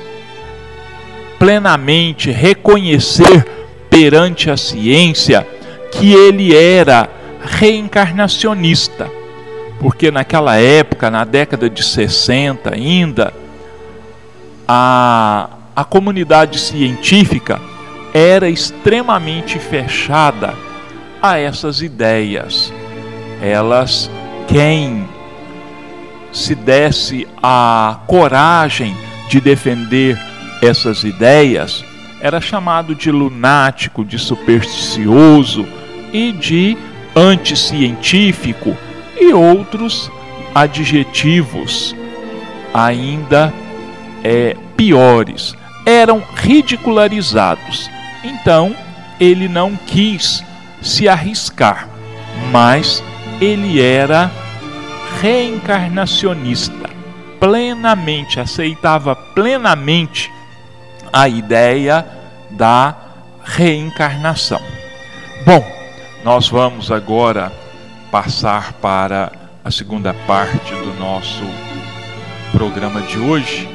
plenamente, 1.40 2.30
reconhecer 2.30 3.44
perante 3.90 4.50
a 4.50 4.56
ciência 4.56 5.46
que 5.92 6.14
ele 6.14 6.56
era 6.56 7.10
reencarnacionista. 7.42 9.10
Porque 9.80 10.12
naquela 10.12 10.58
época, 10.58 11.10
na 11.10 11.24
década 11.24 11.70
de 11.70 11.84
60 11.84 12.74
ainda, 12.74 13.34
a, 14.68 15.50
a 15.76 15.84
comunidade 15.84 16.60
científica 16.60 17.60
era 18.14 18.48
extremamente 18.48 19.58
fechada 19.58 20.54
a 21.22 21.38
essas 21.40 21.82
ideias. 21.82 22.72
Elas, 23.42 24.10
quem 24.48 25.08
se 26.32 26.54
desse 26.56 27.28
a 27.42 28.02
coragem 28.08 28.96
de 29.30 29.42
defender 29.42 30.18
essas 30.62 31.04
ideias, 31.04 31.84
era 32.22 32.40
chamado 32.40 32.94
de 32.94 33.12
lunático, 33.12 34.06
de 34.06 34.20
supersticioso 34.20 35.66
e 36.14 36.32
de 36.32 36.78
anticientífico 37.16 38.76
e 39.20 39.34
outros 39.34 40.12
adjetivos 40.54 41.96
ainda 42.74 43.54
é, 44.24 44.56
piores. 44.76 45.56
Eram 45.86 46.24
ridicularizados. 46.36 47.90
Então 48.24 48.76
ele 49.20 49.48
não 49.48 49.76
quis 49.76 50.44
se 50.82 51.08
arriscar, 51.08 51.88
mas 52.52 53.04
ele 53.40 53.82
era 53.82 54.32
reencarnacionista, 55.22 56.90
plenamente, 57.40 58.40
aceitava 58.40 59.16
plenamente 59.16 60.32
a 61.12 61.28
ideia 61.28 62.06
da 62.50 62.96
reencarnação. 63.44 64.62
Bom, 65.46 65.81
nós 66.24 66.48
vamos 66.48 66.92
agora 66.92 67.52
passar 68.12 68.74
para 68.74 69.32
a 69.64 69.72
segunda 69.72 70.14
parte 70.14 70.72
do 70.72 70.94
nosso 71.00 71.44
programa 72.52 73.02
de 73.02 73.18
hoje, 73.18 73.68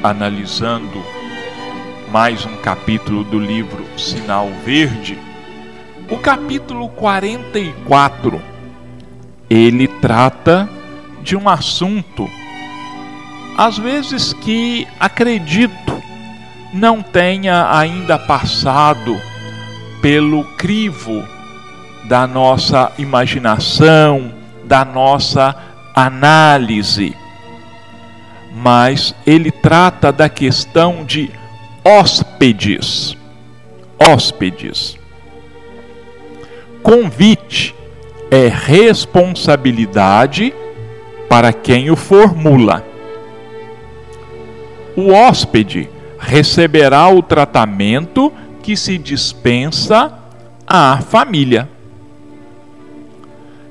analisando 0.00 1.02
mais 2.12 2.46
um 2.46 2.56
capítulo 2.58 3.24
do 3.24 3.38
livro 3.38 3.84
Sinal 3.98 4.48
Verde. 4.64 5.18
O 6.08 6.18
capítulo 6.18 6.88
44 6.90 8.40
ele 9.50 9.88
trata 9.88 10.68
de 11.20 11.36
um 11.36 11.48
assunto, 11.48 12.30
às 13.58 13.76
vezes 13.76 14.32
que 14.32 14.86
acredito 15.00 16.00
não 16.72 17.02
tenha 17.02 17.76
ainda 17.76 18.16
passado 18.16 19.20
pelo 20.00 20.44
crivo 20.56 21.35
da 22.08 22.26
nossa 22.26 22.90
imaginação, 22.98 24.34
da 24.64 24.84
nossa 24.84 25.54
análise. 25.94 27.14
Mas 28.54 29.14
ele 29.26 29.50
trata 29.50 30.12
da 30.12 30.28
questão 30.28 31.02
de 31.04 31.30
hóspedes. 31.84 33.16
Hóspedes. 33.98 34.98
Convite 36.82 37.74
é 38.30 38.48
responsabilidade 38.48 40.52
para 41.28 41.52
quem 41.52 41.90
o 41.90 41.96
formula. 41.96 42.84
O 44.96 45.12
hóspede 45.12 45.90
receberá 46.18 47.08
o 47.08 47.22
tratamento 47.22 48.32
que 48.62 48.76
se 48.76 48.98
dispensa 48.98 50.12
à 50.66 50.98
família. 50.98 51.75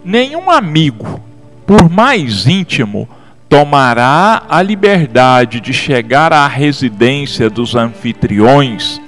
Nenhum 0.06 0.52
amigo, 0.52 1.20
por 1.66 1.90
mais 1.90 2.46
íntimo, 2.46 3.10
tomará 3.50 4.44
a 4.48 4.62
liberdade 4.62 5.60
de 5.60 5.74
chegar 5.74 6.32
à 6.32 6.48
residência 6.48 7.50
dos 7.50 7.74
anfitriões 7.74 9.02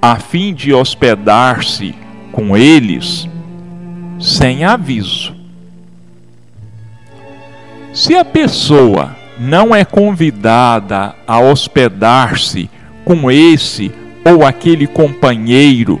a 0.00 0.16
fim 0.16 0.54
de 0.54 0.72
hospedar-se 0.72 1.94
com 2.32 2.56
eles 2.56 3.28
sem 4.18 4.64
aviso. 4.64 5.34
Se 7.92 8.16
a 8.16 8.24
pessoa 8.24 9.14
não 9.38 9.74
é 9.74 9.84
convidada 9.84 11.14
a 11.26 11.38
hospedar-se 11.38 12.70
com 13.04 13.30
esse 13.30 13.92
ou 14.24 14.42
aquele 14.46 14.86
companheiro 14.86 16.00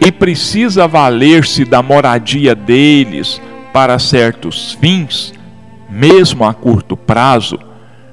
e 0.00 0.12
precisa 0.12 0.86
valer-se 0.86 1.64
da 1.64 1.82
moradia 1.82 2.54
deles 2.54 3.40
para 3.72 3.98
certos 3.98 4.72
fins, 4.74 5.32
mesmo 5.88 6.44
a 6.44 6.52
curto 6.52 6.96
prazo, 6.96 7.58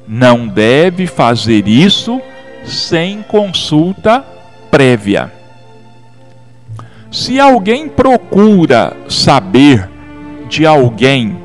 não 0.07 0.47
deve 0.47 1.05
fazer 1.05 1.67
isso 1.67 2.21
sem 2.65 3.21
consulta 3.23 4.25
prévia. 4.71 5.31
Se 7.11 7.39
alguém 7.39 7.87
procura 7.87 8.95
saber 9.07 9.89
de 10.47 10.65
alguém 10.65 11.37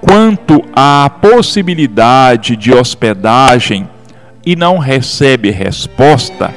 quanto 0.00 0.62
à 0.72 1.10
possibilidade 1.10 2.56
de 2.56 2.72
hospedagem 2.72 3.88
e 4.44 4.54
não 4.56 4.78
recebe 4.78 5.50
resposta, 5.50 6.54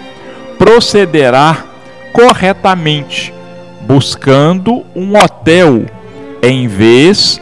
procederá 0.57 1.65
corretamente, 2.13 3.33
buscando 3.87 4.85
um 4.95 5.17
hotel 5.17 5.85
em 6.41 6.67
vez 6.67 7.39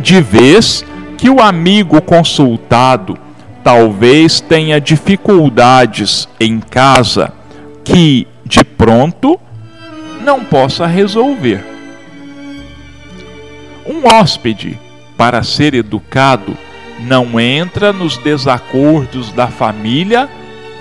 de 0.00 0.20
vez 0.20 0.84
que 1.16 1.30
o 1.30 1.40
amigo 1.40 2.00
consultado 2.02 3.16
talvez 3.62 4.40
tenha 4.40 4.80
dificuldades 4.80 6.28
em 6.40 6.58
casa 6.58 7.32
que 7.84 8.26
de 8.44 8.64
pronto 8.64 9.38
não 10.20 10.44
possa 10.44 10.86
resolver. 10.86 11.64
Um 13.86 14.06
hóspede, 14.08 14.78
para 15.16 15.42
ser 15.42 15.74
educado, 15.74 16.56
não 17.00 17.38
entra 17.38 17.92
nos 17.92 18.16
desacordos 18.16 19.32
da 19.32 19.48
família 19.48 20.28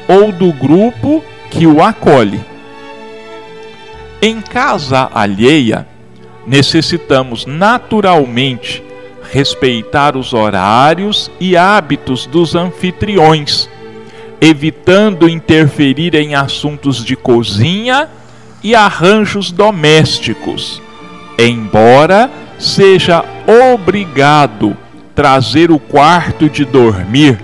ou 0.08 0.32
do 0.32 0.52
grupo 0.54 1.24
que 1.50 1.66
o 1.66 1.82
acolhe. 1.82 2.51
Em 4.24 4.40
casa 4.40 5.10
alheia, 5.16 5.88
necessitamos 6.46 7.48
naturalmente 7.48 8.84
respeitar 9.32 10.16
os 10.16 10.32
horários 10.32 11.32
e 11.40 11.58
hábitos 11.58 12.28
dos 12.28 12.54
anfitriões, 12.54 13.68
evitando 14.40 15.28
interferir 15.28 16.14
em 16.14 16.36
assuntos 16.36 17.04
de 17.04 17.16
cozinha 17.16 18.08
e 18.64 18.76
arranjos 18.76 19.52
domésticos, 19.52 20.80
embora 21.40 22.30
seja 22.60 23.26
obrigado 23.74 24.78
trazer 25.16 25.72
o 25.72 25.80
quarto 25.80 26.48
de 26.48 26.64
dormir 26.64 27.40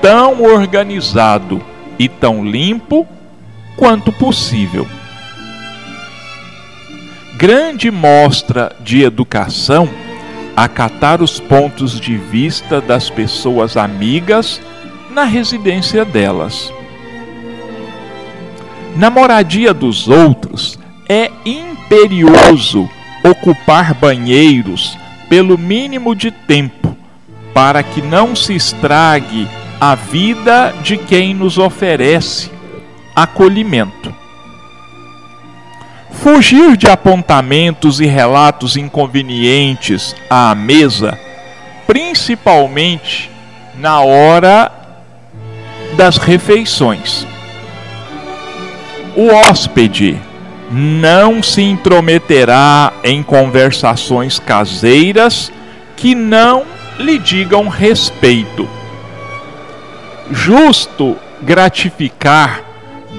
tão 0.00 0.42
organizado 0.42 1.60
e 1.98 2.08
tão 2.08 2.42
limpo 2.42 3.06
quanto 3.76 4.10
possível. 4.10 4.86
Grande 7.36 7.90
mostra 7.90 8.74
de 8.80 9.02
educação 9.02 9.86
acatar 10.56 11.20
os 11.20 11.38
pontos 11.38 12.00
de 12.00 12.16
vista 12.16 12.80
das 12.80 13.10
pessoas 13.10 13.76
amigas 13.76 14.58
na 15.10 15.24
residência 15.24 16.02
delas. 16.02 16.72
Na 18.96 19.10
moradia 19.10 19.74
dos 19.74 20.08
outros, 20.08 20.78
é 21.06 21.30
imperioso 21.44 22.88
ocupar 23.22 23.92
banheiros 23.92 24.96
pelo 25.28 25.58
mínimo 25.58 26.14
de 26.14 26.30
tempo, 26.30 26.96
para 27.52 27.82
que 27.82 28.00
não 28.00 28.34
se 28.34 28.54
estrague 28.54 29.46
a 29.78 29.94
vida 29.94 30.72
de 30.82 30.96
quem 30.96 31.34
nos 31.34 31.58
oferece 31.58 32.50
acolhimento. 33.14 34.25
Fugir 36.22 36.76
de 36.76 36.88
apontamentos 36.88 38.00
e 38.00 38.06
relatos 38.06 38.76
inconvenientes 38.76 40.14
à 40.28 40.54
mesa, 40.54 41.18
principalmente 41.86 43.30
na 43.76 44.00
hora 44.00 44.72
das 45.96 46.16
refeições. 46.16 47.26
O 49.14 49.28
hóspede 49.28 50.20
não 50.70 51.42
se 51.42 51.62
intrometerá 51.62 52.92
em 53.04 53.22
conversações 53.22 54.38
caseiras 54.38 55.52
que 55.96 56.14
não 56.14 56.64
lhe 56.98 57.18
digam 57.18 57.68
respeito. 57.68 58.68
Justo 60.30 61.16
gratificar 61.42 62.65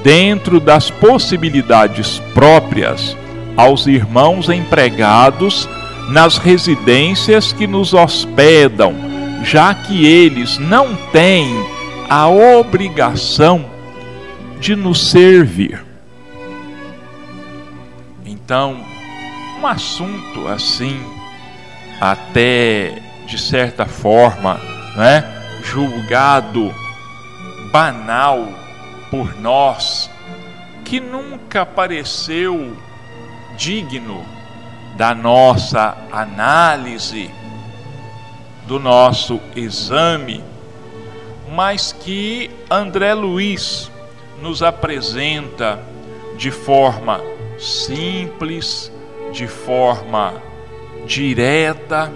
dentro 0.08 0.62
das 0.62 0.90
possibilidades 0.90 2.20
próprias 2.34 3.18
aos 3.58 3.88
irmãos 3.88 4.48
empregados 4.48 5.68
nas 6.08 6.38
residências 6.38 7.52
que 7.52 7.68
nos 7.68 7.94
hospedam, 7.94 8.96
já 9.44 9.74
que 9.74 10.06
eles 10.08 10.58
não 10.60 10.96
têm 11.12 11.54
a 12.10 12.30
obrigação 12.30 13.66
de 14.62 14.78
nos 14.78 15.10
servir. 15.12 15.84
Então, 18.26 18.78
um 19.60 19.68
assunto 19.68 20.48
assim, 20.48 21.02
até 22.00 22.94
de 23.26 23.38
certa 23.38 23.86
forma, 23.86 24.58
né, 24.96 25.26
julgado 25.66 26.74
banal 27.74 28.67
por 29.10 29.40
nós, 29.40 30.10
que 30.84 31.00
nunca 31.00 31.66
pareceu 31.66 32.76
digno 33.58 34.26
da 34.96 35.14
nossa 35.14 35.98
análise, 36.12 37.30
do 38.66 38.80
nosso 38.80 39.40
exame, 39.56 40.44
mas 41.50 41.92
que 41.92 42.52
André 42.70 43.14
Luiz 43.14 43.92
nos 44.42 44.62
apresenta 44.62 45.80
de 46.38 46.52
forma 46.52 47.22
simples, 47.58 48.92
de 49.32 49.48
forma 49.48 50.42
direta, 51.06 52.12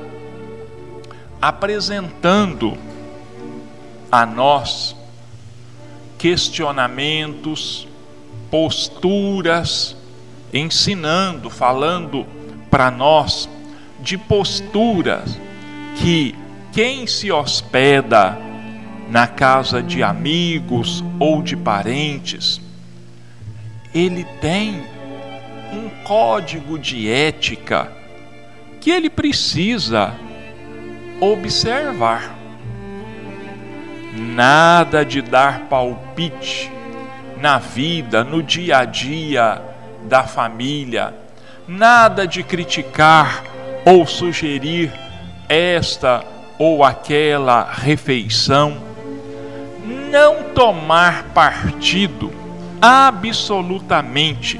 apresentando 1.41 2.77
a 4.11 4.25
nós 4.25 4.95
questionamentos, 6.21 7.87
posturas, 8.51 9.97
ensinando, 10.53 11.49
falando 11.49 12.27
para 12.69 12.91
nós 12.91 13.49
de 13.99 14.19
posturas 14.19 15.35
que 15.97 16.35
quem 16.71 17.07
se 17.07 17.31
hospeda 17.31 18.37
na 19.09 19.25
casa 19.25 19.81
de 19.81 20.03
amigos 20.03 21.03
ou 21.19 21.41
de 21.41 21.57
parentes, 21.57 22.61
ele 23.91 24.23
tem 24.39 24.79
um 25.73 25.89
código 26.03 26.77
de 26.77 27.09
ética 27.09 27.91
que 28.79 28.91
ele 28.91 29.09
precisa 29.09 30.13
observar. 31.19 32.40
Nada 34.13 35.05
de 35.05 35.21
dar 35.21 35.61
palpite 35.69 36.71
na 37.37 37.57
vida, 37.57 38.23
no 38.23 38.43
dia 38.43 38.79
a 38.79 38.85
dia 38.85 39.61
da 40.03 40.23
família, 40.23 41.13
nada 41.67 42.27
de 42.27 42.43
criticar 42.43 43.43
ou 43.85 44.05
sugerir 44.05 44.91
esta 45.47 46.23
ou 46.59 46.83
aquela 46.83 47.63
refeição, 47.71 48.77
não 50.11 50.43
tomar 50.53 51.23
partido 51.33 52.31
absolutamente 52.81 54.59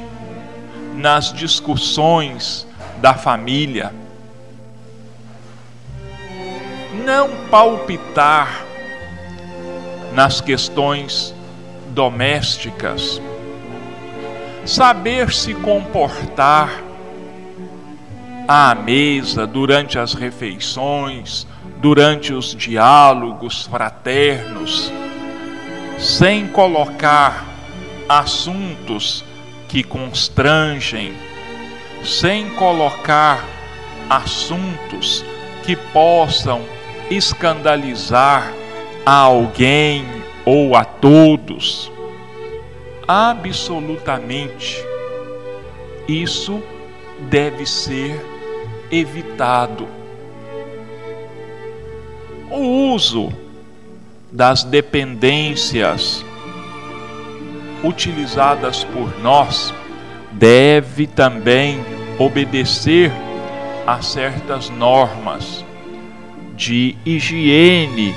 nas 0.95 1.33
discussões 1.33 2.65
da 2.97 3.13
família, 3.13 3.93
não 7.05 7.29
palpitar 7.49 8.70
nas 10.13 10.41
questões 10.41 11.33
domésticas, 11.89 13.21
saber 14.65 15.31
se 15.31 15.53
comportar 15.53 16.83
à 18.47 18.75
mesa 18.75 19.47
durante 19.47 19.97
as 19.97 20.13
refeições, 20.13 21.47
durante 21.77 22.33
os 22.33 22.55
diálogos 22.55 23.65
fraternos, 23.65 24.91
sem 25.97 26.47
colocar 26.47 27.45
assuntos 28.07 29.23
que 29.67 29.83
constrangem, 29.83 31.13
sem 32.03 32.49
colocar 32.51 33.43
assuntos 34.09 35.23
que 35.63 35.75
possam 35.75 36.61
escandalizar 37.09 38.51
a 39.05 39.13
alguém 39.13 40.05
ou 40.45 40.75
a 40.75 40.83
todos. 40.83 41.91
Absolutamente. 43.07 44.83
Isso 46.07 46.61
deve 47.29 47.65
ser 47.65 48.19
evitado. 48.91 49.87
O 52.49 52.93
uso 52.93 53.31
das 54.31 54.63
dependências 54.63 56.25
utilizadas 57.83 58.83
por 58.83 59.19
nós 59.19 59.73
deve 60.31 61.07
também 61.07 61.83
obedecer 62.17 63.11
a 63.85 64.01
certas 64.01 64.69
normas 64.69 65.65
de 66.55 66.95
higiene, 67.05 68.13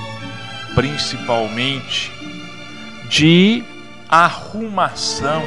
principalmente 0.74 2.12
de 3.08 3.62
arrumação 4.08 5.42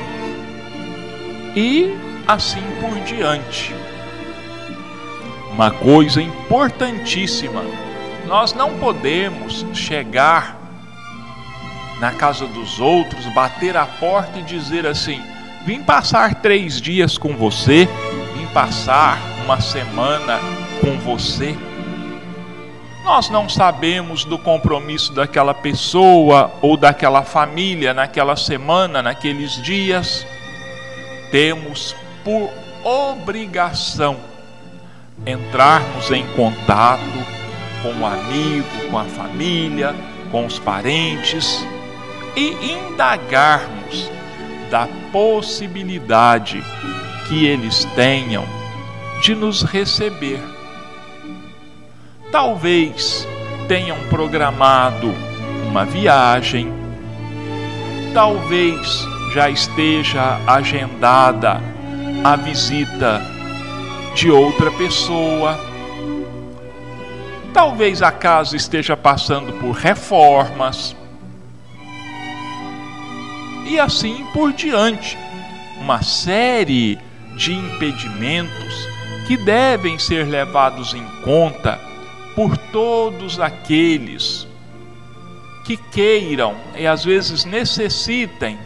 e 1.56 1.96
assim 2.28 2.64
por 2.80 3.00
diante. 3.02 3.76
Uma 5.52 5.72
coisa 5.72 6.22
importantíssima, 6.22 7.64
nós 8.28 8.54
não 8.54 8.78
podemos 8.78 9.66
chegar 9.74 10.56
na 12.00 12.12
casa 12.12 12.46
dos 12.46 12.80
outros, 12.80 13.26
bater 13.34 13.76
a 13.76 13.86
porta 13.86 14.40
e 14.40 14.44
dizer 14.44 14.86
assim: 14.86 15.22
vim 15.66 15.82
passar 15.82 16.36
três 16.36 16.80
dias 16.80 17.18
com 17.18 17.36
você, 17.36 17.88
vim 18.36 18.46
passar 18.54 19.18
uma 19.44 19.60
semana 19.60 20.40
com 20.80 20.98
você 21.00 21.56
nós 23.08 23.30
não 23.30 23.48
sabemos 23.48 24.26
do 24.26 24.38
compromisso 24.38 25.14
daquela 25.14 25.54
pessoa 25.54 26.52
ou 26.62 26.76
daquela 26.76 27.24
família 27.24 27.94
naquela 27.94 28.36
semana, 28.36 29.02
naqueles 29.02 29.62
dias. 29.64 30.28
Temos 31.32 31.96
por 32.22 32.52
obrigação 32.84 34.18
entrarmos 35.26 36.12
em 36.12 36.28
contato 36.36 37.02
com 37.82 37.94
o 37.94 38.06
amigo, 38.06 38.90
com 38.92 39.00
a 39.00 39.06
família, 39.06 39.96
com 40.30 40.46
os 40.46 40.60
parentes 40.60 41.66
e 42.36 42.74
indagarmos 42.74 44.12
da 44.70 44.86
possibilidade 45.14 46.62
que 47.30 47.46
eles 47.46 47.86
tenham 47.96 48.44
de 49.22 49.34
nos 49.34 49.64
receber 49.64 50.57
talvez 52.38 53.28
tenham 53.68 53.98
programado 54.10 55.12
uma 55.68 55.84
viagem, 55.84 56.72
talvez 58.14 59.08
já 59.34 59.50
esteja 59.50 60.40
agendada 60.46 61.60
a 62.24 62.36
visita 62.36 63.24
de 64.14 64.30
outra 64.30 64.70
pessoa. 64.70 65.60
Talvez 67.52 68.04
a 68.04 68.12
casa 68.12 68.56
esteja 68.56 68.96
passando 68.96 69.54
por 69.54 69.72
reformas. 69.72 70.96
E 73.66 73.80
assim 73.80 74.28
por 74.32 74.54
diante. 74.54 75.18
Uma 75.82 76.04
série 76.04 77.00
de 77.36 77.52
impedimentos 77.52 78.88
que 79.28 79.36
devem 79.38 79.98
ser 79.98 80.28
levados 80.28 80.94
em 80.94 81.04
conta 81.24 81.97
por 82.38 82.56
todos 82.56 83.40
aqueles 83.40 84.48
que 85.66 85.76
queiram 85.76 86.54
e 86.76 86.86
às 86.86 87.04
vezes 87.04 87.46
necessitem 87.46 88.60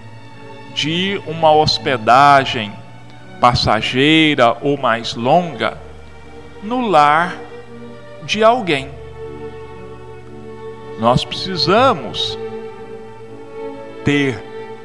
de 0.75 1.21
uma 1.25 1.53
hospedagem 1.53 2.73
passageira 3.39 4.57
ou 4.61 4.77
mais 4.77 5.15
longa 5.15 5.77
no 6.61 6.85
lar 6.85 7.37
de 8.25 8.43
alguém. 8.43 8.89
Nós 10.99 11.23
precisamos 11.23 12.37
ter, 14.03 14.37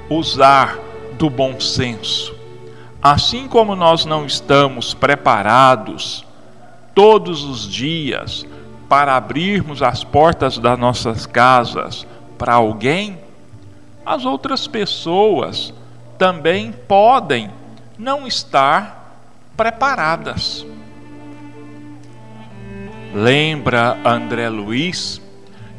usar 0.09 0.79
do 1.19 1.29
bom 1.29 1.59
senso. 1.59 2.33
Assim 3.03 3.49
como 3.49 3.75
nós 3.75 4.05
não 4.05 4.25
estamos 4.25 4.95
preparados 4.95 6.25
todos 6.95 7.43
os 7.43 7.69
dias 7.69 8.47
para 8.89 9.17
abrirmos 9.17 9.83
as 9.83 10.05
portas 10.05 10.59
das 10.59 10.79
nossas 10.79 11.27
casas 11.27 12.07
para 12.39 12.55
alguém, 12.55 13.19
as 14.05 14.25
outras 14.25 14.67
pessoas 14.67 15.75
também 16.17 16.73
podem 16.73 17.51
não 17.99 18.27
estar 18.27 19.21
preparadas. 19.57 20.65
Lembra 23.15 23.99
André 24.05 24.49
Luiz 24.49 25.21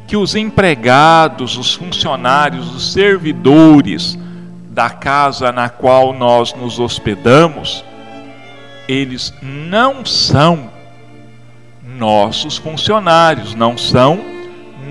que 0.06 0.16
os 0.16 0.34
empregados, 0.34 1.56
os 1.56 1.74
funcionários, 1.74 2.74
os 2.74 2.92
servidores 2.92 4.18
da 4.70 4.90
casa 4.90 5.52
na 5.52 5.68
qual 5.68 6.12
nós 6.12 6.54
nos 6.54 6.80
hospedamos, 6.80 7.84
eles 8.88 9.32
não 9.42 10.04
são 10.04 10.70
nossos 11.98 12.56
funcionários, 12.56 13.54
não 13.54 13.76
são 13.76 14.20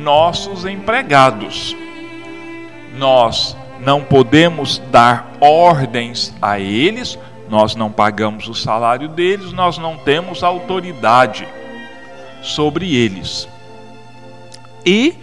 nossos 0.03 0.65
empregados. 0.65 1.75
Nós 2.97 3.55
não 3.79 4.03
podemos 4.03 4.79
dar 4.91 5.31
ordens 5.39 6.33
a 6.41 6.59
eles, 6.59 7.17
nós 7.49 7.75
não 7.75 7.89
pagamos 7.89 8.47
o 8.49 8.53
salário 8.53 9.07
deles, 9.07 9.53
nós 9.53 9.77
não 9.77 9.97
temos 9.97 10.43
autoridade 10.43 11.47
sobre 12.41 12.93
eles. 12.95 13.47
E 14.85 15.15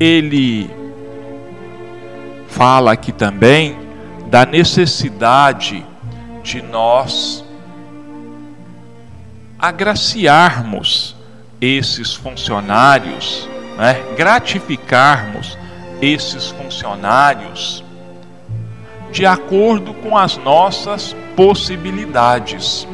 ele 0.00 0.70
fala 2.48 2.92
aqui 2.92 3.12
também 3.12 3.76
da 4.26 4.46
necessidade 4.46 5.84
de 6.42 6.62
nós 6.62 7.44
agraciarmos 9.58 11.17
esses 11.60 12.14
funcionários, 12.14 13.48
né, 13.76 14.00
gratificarmos 14.16 15.58
esses 16.00 16.48
funcionários 16.48 17.84
de 19.10 19.26
acordo 19.26 19.94
com 19.94 20.16
as 20.16 20.36
nossas 20.36 21.16
possibilidades. 21.34 22.86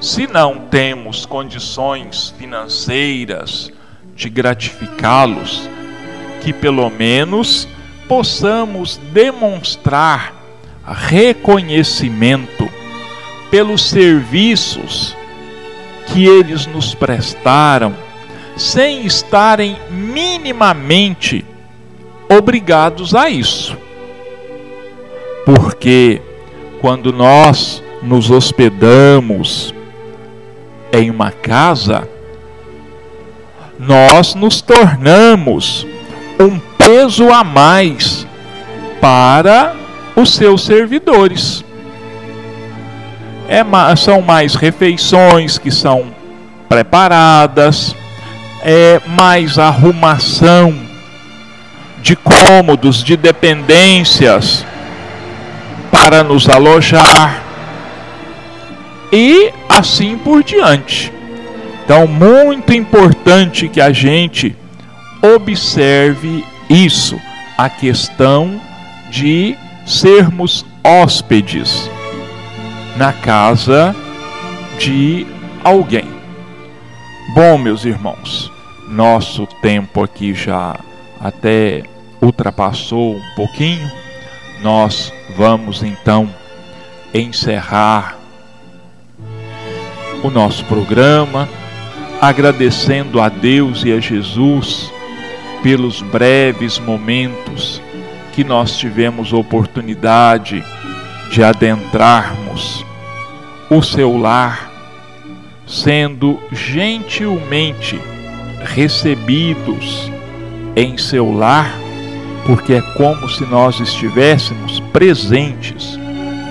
Se 0.00 0.26
não 0.26 0.58
temos 0.58 1.24
condições 1.24 2.34
financeiras 2.36 3.70
de 4.16 4.28
gratificá-los, 4.28 5.68
que 6.42 6.52
pelo 6.52 6.90
menos 6.90 7.68
possamos 8.08 8.96
demonstrar 9.12 10.34
reconhecimento 10.84 12.68
pelos 13.50 13.88
serviços 13.88 15.14
que 16.12 16.26
eles 16.26 16.66
nos 16.66 16.94
prestaram, 16.94 17.94
sem 18.56 19.06
estarem 19.06 19.76
minimamente 19.90 21.44
obrigados 22.28 23.14
a 23.14 23.28
isso. 23.28 23.76
Porque 25.44 26.20
quando 26.80 27.12
nós 27.12 27.82
nos 28.02 28.30
hospedamos 28.30 29.74
em 30.92 31.10
uma 31.10 31.30
casa, 31.30 32.08
nós 33.78 34.34
nos 34.34 34.60
tornamos 34.60 35.86
um 36.38 36.58
peso 36.76 37.30
a 37.30 37.42
mais 37.42 38.26
para 39.00 39.74
os 40.14 40.34
seus 40.34 40.64
servidores. 40.64 41.64
É, 43.48 43.96
são 43.96 44.22
mais 44.22 44.54
refeições 44.54 45.58
que 45.58 45.70
são 45.70 46.06
preparadas, 46.68 47.94
é 48.62 49.00
mais 49.06 49.58
arrumação 49.58 50.74
de 52.00 52.16
cômodos, 52.16 53.02
de 53.02 53.16
dependências 53.16 54.64
para 55.90 56.22
nos 56.22 56.48
alojar 56.48 57.42
e 59.12 59.52
assim 59.68 60.16
por 60.16 60.42
diante. 60.42 61.12
Então, 61.84 62.06
muito 62.06 62.72
importante 62.72 63.68
que 63.68 63.80
a 63.80 63.92
gente 63.92 64.56
observe 65.20 66.44
isso, 66.70 67.20
a 67.58 67.68
questão 67.68 68.60
de 69.10 69.56
sermos 69.84 70.64
hóspedes 70.82 71.90
na 72.96 73.12
casa 73.12 73.94
de 74.78 75.26
alguém. 75.64 76.08
Bom, 77.34 77.56
meus 77.58 77.84
irmãos, 77.84 78.50
nosso 78.88 79.46
tempo 79.60 80.02
aqui 80.02 80.34
já 80.34 80.76
até 81.20 81.82
ultrapassou 82.20 83.16
um 83.16 83.34
pouquinho. 83.34 83.90
Nós 84.62 85.12
vamos 85.36 85.82
então 85.82 86.28
encerrar 87.14 88.18
o 90.22 90.30
nosso 90.30 90.64
programa 90.66 91.48
agradecendo 92.20 93.20
a 93.20 93.28
Deus 93.28 93.84
e 93.84 93.92
a 93.92 93.98
Jesus 93.98 94.92
pelos 95.62 96.00
breves 96.02 96.78
momentos 96.78 97.82
que 98.32 98.44
nós 98.44 98.76
tivemos 98.76 99.32
oportunidade 99.32 100.64
de 101.32 101.42
adentrarmos 101.42 102.84
o 103.70 103.80
seu 103.80 104.18
lar, 104.18 104.70
sendo 105.66 106.38
gentilmente 106.52 107.98
recebidos 108.62 110.12
em 110.76 110.98
seu 110.98 111.32
lar, 111.32 111.74
porque 112.44 112.74
é 112.74 112.82
como 112.98 113.30
se 113.30 113.46
nós 113.46 113.80
estivéssemos 113.80 114.78
presentes 114.92 115.98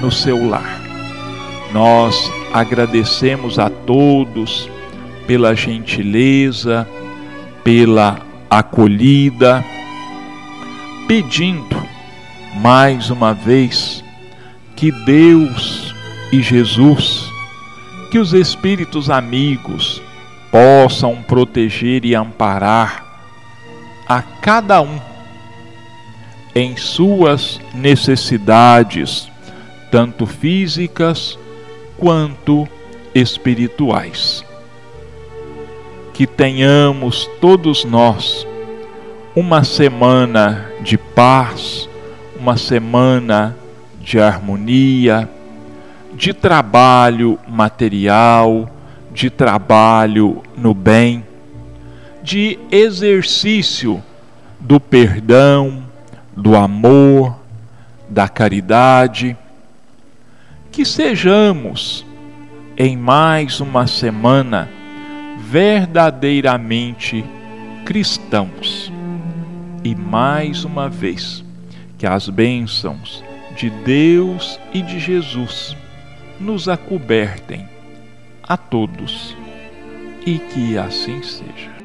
no 0.01 0.11
seu 0.11 0.49
lar. 0.49 0.81
Nós 1.71 2.31
agradecemos 2.51 3.59
a 3.59 3.69
todos 3.69 4.67
pela 5.27 5.55
gentileza, 5.55 6.87
pela 7.63 8.19
acolhida, 8.49 9.63
pedindo 11.07 11.77
mais 12.55 13.11
uma 13.11 13.31
vez 13.31 14.00
que 14.81 14.91
Deus 14.91 15.93
e 16.31 16.41
Jesus, 16.41 17.31
que 18.09 18.17
os 18.17 18.33
espíritos 18.33 19.11
amigos 19.11 20.01
possam 20.49 21.21
proteger 21.21 22.03
e 22.03 22.15
amparar 22.15 23.05
a 24.09 24.23
cada 24.23 24.81
um 24.81 24.99
em 26.55 26.75
suas 26.75 27.61
necessidades, 27.75 29.29
tanto 29.91 30.25
físicas 30.25 31.37
quanto 31.95 32.67
espirituais. 33.13 34.43
Que 36.11 36.25
tenhamos 36.25 37.29
todos 37.39 37.85
nós 37.85 38.47
uma 39.35 39.63
semana 39.63 40.71
de 40.81 40.97
paz, 40.97 41.87
uma 42.39 42.57
semana 42.57 43.60
de 44.03 44.19
harmonia, 44.19 45.29
de 46.13 46.33
trabalho 46.33 47.39
material, 47.47 48.69
de 49.13 49.29
trabalho 49.29 50.41
no 50.57 50.73
bem, 50.73 51.25
de 52.23 52.59
exercício 52.71 54.03
do 54.59 54.79
perdão, 54.79 55.83
do 56.35 56.55
amor, 56.55 57.39
da 58.09 58.27
caridade. 58.27 59.37
Que 60.71 60.85
sejamos, 60.85 62.05
em 62.77 62.95
mais 62.95 63.59
uma 63.59 63.87
semana, 63.87 64.69
verdadeiramente 65.39 67.25
cristãos. 67.85 68.91
E 69.83 69.95
mais 69.95 70.63
uma 70.63 70.87
vez, 70.87 71.43
que 71.97 72.05
as 72.05 72.29
bênçãos 72.29 73.23
de 73.55 73.69
Deus 73.69 74.59
e 74.73 74.81
de 74.81 74.99
Jesus 74.99 75.75
nos 76.39 76.67
acobertem 76.67 77.67
a 78.43 78.57
todos 78.57 79.35
e 80.25 80.39
que 80.39 80.77
assim 80.77 81.21
seja. 81.21 81.80